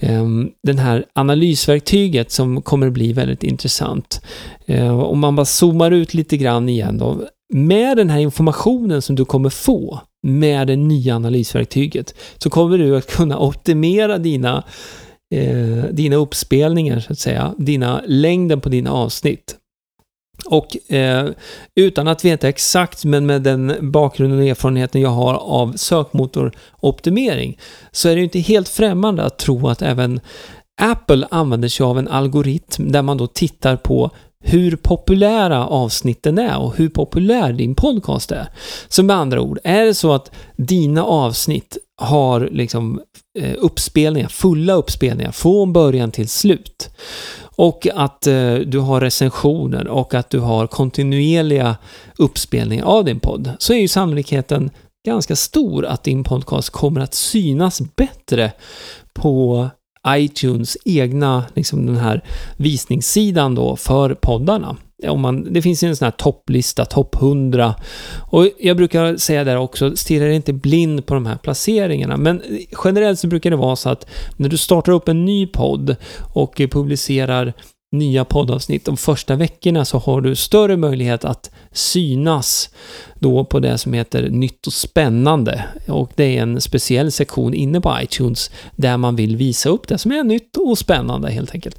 ehm, 0.00 0.50
den 0.62 0.78
här 0.78 1.04
analysverktyget 1.12 2.30
som 2.30 2.62
kommer 2.62 2.86
att 2.86 2.92
bli 2.92 3.12
väldigt 3.12 3.42
intressant. 3.42 4.20
Eh, 4.66 5.00
om 5.00 5.18
man 5.18 5.36
bara 5.36 5.46
zoomar 5.46 5.90
ut 5.90 6.14
lite 6.14 6.36
grann 6.36 6.68
igen 6.68 6.98
då 6.98 7.28
med 7.52 7.96
den 7.96 8.10
här 8.10 8.18
informationen 8.18 9.02
som 9.02 9.16
du 9.16 9.24
kommer 9.24 9.50
få 9.50 10.00
med 10.22 10.66
det 10.66 10.76
nya 10.76 11.16
analysverktyget 11.16 12.14
så 12.38 12.50
kommer 12.50 12.78
du 12.78 12.96
att 12.96 13.06
kunna 13.06 13.38
optimera 13.38 14.18
dina, 14.18 14.64
eh, 15.34 15.84
dina 15.90 16.16
uppspelningar, 16.16 17.00
så 17.00 17.12
att 17.12 17.18
säga, 17.18 17.54
dina 17.58 18.02
längden 18.06 18.60
på 18.60 18.68
dina 18.68 18.92
avsnitt. 18.92 19.56
Och 20.46 20.92
eh, 20.92 21.28
utan 21.74 22.08
att 22.08 22.24
veta 22.24 22.48
exakt, 22.48 23.04
men 23.04 23.26
med 23.26 23.42
den 23.42 23.74
bakgrunden 23.80 24.38
och 24.38 24.46
erfarenheten 24.46 25.00
jag 25.00 25.10
har 25.10 25.34
av 25.34 25.72
sökmotoroptimering, 25.76 27.58
så 27.92 28.08
är 28.08 28.16
det 28.16 28.22
inte 28.22 28.38
helt 28.38 28.68
främmande 28.68 29.22
att 29.22 29.38
tro 29.38 29.68
att 29.68 29.82
även 29.82 30.20
Apple 30.80 31.26
använder 31.30 31.68
sig 31.68 31.84
av 31.84 31.98
en 31.98 32.08
algoritm 32.08 32.92
där 32.92 33.02
man 33.02 33.16
då 33.16 33.26
tittar 33.26 33.76
på 33.76 34.10
hur 34.42 34.76
populära 34.76 35.66
avsnitten 35.66 36.38
är 36.38 36.58
och 36.58 36.76
hur 36.76 36.88
populär 36.88 37.52
din 37.52 37.74
podcast 37.74 38.32
är. 38.32 38.48
Så 38.88 39.02
med 39.02 39.16
andra 39.16 39.40
ord, 39.40 39.58
är 39.64 39.84
det 39.84 39.94
så 39.94 40.12
att 40.12 40.30
dina 40.56 41.04
avsnitt 41.04 41.78
har 41.96 42.48
liksom 42.52 43.00
eh, 43.38 43.54
uppspelningar, 43.58 44.28
fulla 44.28 44.72
uppspelningar 44.72 45.32
från 45.32 45.72
början 45.72 46.10
till 46.10 46.28
slut 46.28 46.90
och 47.56 47.86
att 47.94 48.26
eh, 48.26 48.54
du 48.54 48.78
har 48.78 49.00
recensioner 49.00 49.88
och 49.88 50.14
att 50.14 50.30
du 50.30 50.38
har 50.38 50.66
kontinuerliga 50.66 51.76
uppspelningar 52.18 52.84
av 52.84 53.04
din 53.04 53.20
podd 53.20 53.50
så 53.58 53.72
är 53.72 53.78
ju 53.78 53.88
sannolikheten 53.88 54.70
ganska 55.06 55.36
stor 55.36 55.86
att 55.86 56.04
din 56.04 56.24
podcast 56.24 56.70
kommer 56.70 57.00
att 57.00 57.14
synas 57.14 57.80
bättre 57.96 58.52
på 59.14 59.68
iTunes 60.08 60.76
egna, 60.84 61.44
liksom 61.54 61.86
den 61.86 61.96
här 61.96 62.24
visningssidan 62.56 63.54
då 63.54 63.76
för 63.76 64.14
poddarna. 64.14 64.76
Om 65.08 65.20
man, 65.20 65.52
det 65.52 65.62
finns 65.62 65.82
en 65.82 65.96
sån 65.96 66.06
här 66.06 66.12
topplista, 66.12 66.84
topp 66.84 67.16
100. 67.22 67.74
Och 68.30 68.48
jag 68.58 68.76
brukar 68.76 69.16
säga 69.16 69.44
där 69.44 69.56
också, 69.56 69.96
stirra 69.96 70.24
dig 70.24 70.36
inte 70.36 70.52
blind 70.52 71.06
på 71.06 71.14
de 71.14 71.26
här 71.26 71.36
placeringarna. 71.36 72.16
Men 72.16 72.42
generellt 72.84 73.18
så 73.18 73.26
brukar 73.26 73.50
det 73.50 73.56
vara 73.56 73.76
så 73.76 73.90
att 73.90 74.06
när 74.36 74.48
du 74.48 74.56
startar 74.56 74.92
upp 74.92 75.08
en 75.08 75.24
ny 75.24 75.46
podd 75.46 75.96
och 76.34 76.56
publicerar 76.70 77.52
nya 77.92 78.24
poddavsnitt 78.24 78.84
de 78.84 78.96
första 78.96 79.36
veckorna 79.36 79.84
så 79.84 79.98
har 79.98 80.20
du 80.20 80.34
större 80.34 80.76
möjlighet 80.76 81.24
att 81.24 81.50
synas 81.72 82.70
då 83.18 83.44
på 83.44 83.60
det 83.60 83.78
som 83.78 83.92
heter 83.92 84.28
nytt 84.28 84.66
och 84.66 84.72
spännande. 84.72 85.64
Och 85.88 86.12
det 86.14 86.38
är 86.38 86.42
en 86.42 86.60
speciell 86.60 87.12
sektion 87.12 87.54
inne 87.54 87.80
på 87.80 87.96
iTunes 88.02 88.50
där 88.76 88.96
man 88.96 89.16
vill 89.16 89.36
visa 89.36 89.68
upp 89.68 89.88
det 89.88 89.98
som 89.98 90.12
är 90.12 90.24
nytt 90.24 90.56
och 90.56 90.78
spännande 90.78 91.30
helt 91.30 91.54
enkelt. 91.54 91.78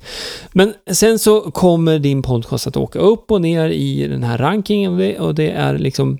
Men 0.51 0.73
sen 0.91 1.19
så 1.19 1.41
kommer 1.41 1.99
din 1.99 2.21
podcast 2.21 2.67
att 2.67 2.77
åka 2.77 2.99
upp 2.99 3.31
och 3.31 3.41
ner 3.41 3.69
i 3.69 4.07
den 4.07 4.23
här 4.23 4.37
rankingen 4.37 4.91
och 4.91 4.97
det, 4.97 5.19
och 5.19 5.35
det 5.35 5.51
är 5.51 5.77
liksom 5.77 6.19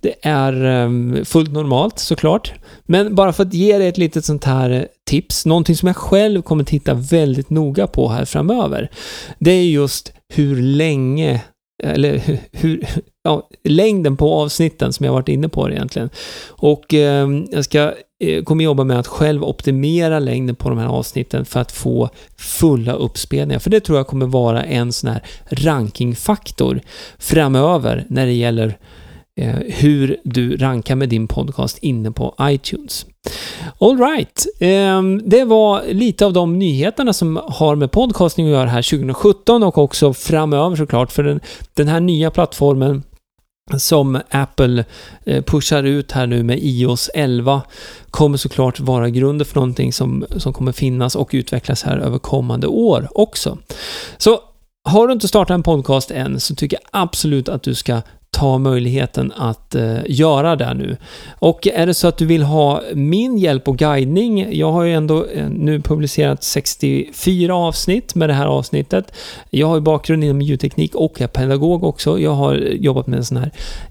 det 0.00 0.14
är 0.22 0.64
ehm, 0.64 1.24
fullt 1.24 1.52
normalt 1.52 1.98
såklart. 1.98 2.52
Men 2.86 3.14
bara 3.14 3.32
för 3.32 3.42
att 3.42 3.54
ge 3.54 3.78
dig 3.78 3.88
ett 3.88 3.98
litet 3.98 4.24
sånt 4.24 4.44
här 4.44 4.70
eh, 4.70 4.82
tips, 5.10 5.46
någonting 5.46 5.76
som 5.76 5.86
jag 5.86 5.96
själv 5.96 6.42
kommer 6.42 6.64
titta 6.64 6.94
väldigt 6.94 7.50
noga 7.50 7.86
på 7.86 8.08
här 8.08 8.24
framöver. 8.24 8.90
Det 9.38 9.50
är 9.50 9.64
just 9.64 10.12
hur 10.34 10.62
länge 10.62 11.42
eller 11.82 12.40
hur, 12.52 12.86
ja, 13.22 13.48
längden 13.64 14.16
på 14.16 14.34
avsnitten 14.34 14.92
som 14.92 15.06
jag 15.06 15.12
varit 15.12 15.28
inne 15.28 15.48
på 15.48 15.70
egentligen. 15.70 16.10
Och 16.48 16.94
eh, 16.94 17.28
jag 17.50 17.64
ska, 17.64 17.94
eh, 18.24 18.42
kommer 18.44 18.64
jobba 18.64 18.84
med 18.84 18.98
att 18.98 19.06
själv 19.06 19.44
optimera 19.44 20.18
längden 20.18 20.56
på 20.56 20.68
de 20.68 20.78
här 20.78 20.86
avsnitten 20.86 21.44
för 21.44 21.60
att 21.60 21.72
få 21.72 22.10
fulla 22.36 22.92
uppspelningar. 22.92 23.58
För 23.58 23.70
det 23.70 23.80
tror 23.80 23.98
jag 23.98 24.06
kommer 24.06 24.26
vara 24.26 24.64
en 24.64 24.92
sån 24.92 25.10
här 25.10 25.22
rankingfaktor 25.50 26.80
framöver 27.18 28.06
när 28.08 28.26
det 28.26 28.32
gäller 28.32 28.78
Eh, 29.38 29.56
hur 29.66 30.16
du 30.24 30.56
rankar 30.56 30.96
med 30.96 31.08
din 31.08 31.28
podcast 31.28 31.78
inne 31.78 32.12
på 32.12 32.34
iTunes. 32.42 33.06
Alright, 33.80 34.46
eh, 34.60 35.02
det 35.24 35.44
var 35.44 35.82
lite 35.92 36.26
av 36.26 36.32
de 36.32 36.58
nyheterna 36.58 37.12
som 37.12 37.40
har 37.44 37.76
med 37.76 37.90
podcasting 37.90 38.46
att 38.46 38.52
göra 38.52 38.68
här 38.68 38.82
2017 38.82 39.62
och 39.62 39.78
också 39.78 40.14
framöver 40.14 40.76
såklart, 40.76 41.12
för 41.12 41.22
den, 41.22 41.40
den 41.74 41.88
här 41.88 42.00
nya 42.00 42.30
plattformen 42.30 43.02
som 43.76 44.20
Apple 44.30 44.84
eh, 45.24 45.44
pushar 45.44 45.82
ut 45.82 46.12
här 46.12 46.26
nu 46.26 46.42
med 46.42 46.58
iOS 46.62 47.10
11 47.14 47.62
kommer 48.10 48.38
såklart 48.38 48.80
vara 48.80 49.10
grunden 49.10 49.46
för 49.46 49.54
någonting 49.54 49.92
som, 49.92 50.24
som 50.36 50.52
kommer 50.52 50.72
finnas 50.72 51.16
och 51.16 51.30
utvecklas 51.32 51.82
här 51.82 51.98
över 51.98 52.18
kommande 52.18 52.66
år 52.66 53.08
också. 53.14 53.58
Så 54.18 54.40
har 54.84 55.06
du 55.06 55.12
inte 55.12 55.28
startat 55.28 55.54
en 55.54 55.62
podcast 55.62 56.10
än 56.10 56.40
så 56.40 56.54
tycker 56.54 56.76
jag 56.76 57.02
absolut 57.02 57.48
att 57.48 57.62
du 57.62 57.74
ska 57.74 58.02
ta 58.30 58.58
möjligheten 58.58 59.32
att 59.36 59.74
eh, 59.74 59.98
göra 60.06 60.56
det 60.56 60.74
nu. 60.74 60.96
Och 61.38 61.66
är 61.66 61.86
det 61.86 61.94
så 61.94 62.08
att 62.08 62.16
du 62.16 62.26
vill 62.26 62.42
ha 62.42 62.82
min 62.94 63.38
hjälp 63.38 63.68
och 63.68 63.76
guidning, 63.76 64.58
jag 64.58 64.72
har 64.72 64.82
ju 64.82 64.94
ändå 64.94 65.24
eh, 65.24 65.48
nu 65.48 65.80
publicerat 65.80 66.42
64 66.42 67.54
avsnitt 67.54 68.14
med 68.14 68.28
det 68.28 68.32
här 68.32 68.46
avsnittet. 68.46 69.12
Jag 69.50 69.66
har 69.66 69.74
ju 69.74 69.80
bakgrund 69.80 70.24
inom 70.24 70.42
ljudteknik 70.42 70.94
och 70.94 71.20
är 71.20 71.26
pedagog 71.26 71.84
också. 71.84 72.18
Jag 72.18 72.34
har 72.34 72.54
jobbat 72.54 73.06
med 73.06 73.16
en 73.16 73.24
sån 73.24 73.36
här 73.36 73.50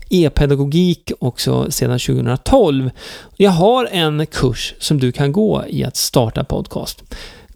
e-pedagogik 0.10 1.12
också 1.20 1.72
sedan 1.72 2.00
2012. 2.00 2.90
Jag 3.38 3.52
har 3.52 3.90
en 3.92 4.26
kurs 4.26 4.74
som 4.80 5.00
du 5.00 5.12
kan 5.12 5.32
gå 5.32 5.64
i 5.68 5.84
att 5.84 5.96
starta 5.96 6.44
podcast. 6.44 7.04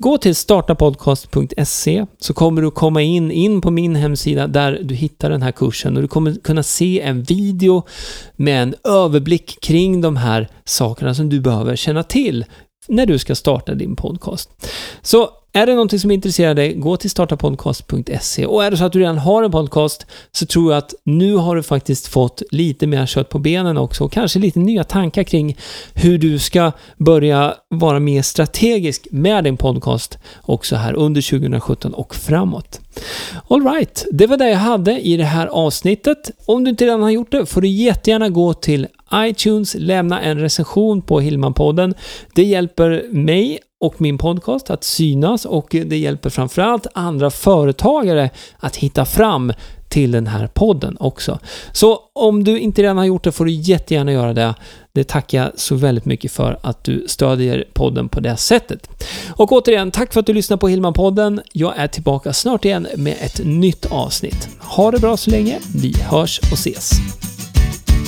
Gå 0.02 0.18
till 0.18 0.36
startapodcast.se 0.36 2.06
så 2.20 2.34
kommer 2.34 2.62
du 2.62 2.72
komma 2.72 3.02
in, 3.02 3.32
in 3.32 3.62
på 3.62 3.72
min 3.72 3.96
hemsida 3.96 4.48
där 4.48 4.80
du 4.84 4.96
hittar 4.96 5.30
den 5.30 5.42
här 5.42 5.52
kursen 5.52 5.96
och 5.96 6.02
du 6.02 6.08
kommer 6.08 6.34
kunna 6.34 6.64
se 6.64 7.02
en 7.02 7.24
video 7.24 7.84
med 8.36 8.64
en 8.64 8.76
överblick 8.84 9.58
kring 9.62 10.02
de 10.02 10.16
här 10.16 10.48
sakerna 10.66 11.16
som 11.16 11.30
du 11.30 11.40
behöver 11.40 11.76
känna 11.76 12.04
till 12.04 12.46
när 12.88 13.06
du 13.06 13.20
ska 13.20 13.36
starta 13.36 13.74
din 13.74 13.96
podcast. 13.96 14.50
Så 15.02 15.30
är 15.54 15.66
det 15.66 15.74
någonting 15.74 16.00
som 16.00 16.12
intresserar 16.12 16.54
dig, 16.54 16.74
gå 16.74 16.98
till 16.98 17.10
startapodcast.se 17.10 18.46
och 18.46 18.64
är 18.64 18.72
det 18.72 18.78
så 18.78 18.86
att 18.86 18.94
du 18.94 19.00
redan 19.00 19.18
har 19.18 19.44
en 19.44 19.52
podcast 19.52 20.06
så 20.32 20.46
tror 20.46 20.72
jag 20.72 20.78
att 20.78 20.94
nu 21.04 21.36
har 21.36 21.56
du 21.56 21.64
faktiskt 21.64 22.08
fått 22.08 22.42
lite 22.52 22.88
mer 22.88 23.06
kött 23.06 23.30
på 23.30 23.40
benen 23.40 23.78
också 23.78 24.04
och 24.04 24.12
kanske 24.12 24.40
lite 24.40 24.60
nya 24.60 24.84
tankar 24.84 25.24
kring 25.24 25.58
hur 25.94 26.18
du 26.18 26.40
ska 26.40 26.72
börja 26.98 27.56
vara 27.70 28.00
mer 28.00 28.22
strategisk 28.22 29.08
med 29.12 29.44
din 29.44 29.58
podcast 29.58 30.18
också 30.42 30.76
här 30.76 30.94
under 30.94 31.22
2017 31.30 31.94
och 31.94 32.16
framåt. 32.16 32.80
Alright, 33.48 34.06
det 34.12 34.28
var 34.28 34.38
det 34.38 34.50
jag 34.50 34.58
hade 34.58 35.00
i 35.00 35.18
det 35.18 35.24
här 35.24 35.48
avsnittet. 35.48 36.32
Om 36.46 36.64
du 36.64 36.70
inte 36.70 36.86
redan 36.86 37.02
har 37.02 37.10
gjort 37.10 37.32
det 37.32 37.46
får 37.46 37.62
du 37.62 37.68
jättegärna 37.68 38.30
gå 38.30 38.54
till 38.54 38.88
iTunes, 39.14 39.76
lämna 39.80 40.22
en 40.22 40.40
recension 40.40 41.02
på 41.02 41.22
Hillman-podden. 41.22 41.94
Det 42.36 42.44
hjälper 42.44 43.06
mig 43.12 43.60
och 43.82 44.02
min 44.02 44.18
podcast 44.18 44.70
att 44.70 44.84
synas 44.84 45.46
och 45.46 45.68
det 45.86 45.98
hjälper 45.98 46.30
framförallt 46.30 46.88
andra 46.94 47.32
företagare 47.32 48.30
att 48.60 48.76
hitta 48.76 49.06
fram 49.06 49.54
till 49.90 50.12
den 50.12 50.28
här 50.28 50.48
podden 50.48 50.98
också. 51.00 51.40
Så 51.72 52.00
om 52.14 52.44
du 52.44 52.60
inte 52.60 52.82
redan 52.84 52.98
har 52.98 53.06
gjort 53.06 53.24
det 53.24 53.32
får 53.32 53.46
du 53.46 53.52
jättegärna 53.52 54.12
göra 54.12 54.34
det. 54.34 54.56
Det 54.94 55.04
tackar 55.04 55.38
jag 55.38 55.52
så 55.56 55.76
väldigt 55.76 56.06
mycket 56.06 56.32
för 56.32 56.60
att 56.62 56.84
du 56.84 57.06
stödjer 57.08 57.66
podden 57.74 58.10
på 58.10 58.20
det 58.20 58.38
sättet. 58.38 58.90
Och 59.30 59.52
återigen, 59.52 59.92
tack 59.92 60.14
för 60.14 60.20
att 60.20 60.26
du 60.26 60.34
lyssnar 60.34 60.58
på 60.58 60.70
Hillman-podden. 60.70 61.42
Jag 61.54 61.78
är 61.78 61.88
tillbaka 61.88 62.34
snart 62.34 62.66
igen 62.66 62.88
med 62.98 63.16
ett 63.22 63.42
nytt 63.46 63.86
avsnitt. 63.86 64.50
Ha 64.60 64.92
det 64.92 65.00
bra 65.00 65.18
så 65.18 65.32
länge. 65.32 65.60
Vi 65.76 65.96
hörs 66.02 66.40
och 66.40 66.54
ses. 66.54 66.92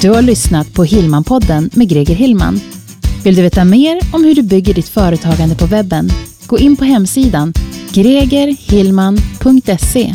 Du 0.02 0.10
har 0.10 0.22
lyssnat 0.22 0.74
på 0.74 0.84
Hillman-podden 0.84 1.78
med 1.78 1.90
Greger 1.90 2.16
Hillman. 2.16 2.83
Vill 3.24 3.36
du 3.36 3.42
veta 3.42 3.66
mer 3.66 4.00
om 4.14 4.24
hur 4.24 4.36
du 4.36 4.42
bygger 4.42 4.74
ditt 4.74 4.90
företagande 4.90 5.56
på 5.56 5.66
webben? 5.66 6.10
Gå 6.46 6.60
in 6.60 6.76
på 6.76 6.84
hemsidan 6.84 7.54
gregerhillman.se 7.94 10.14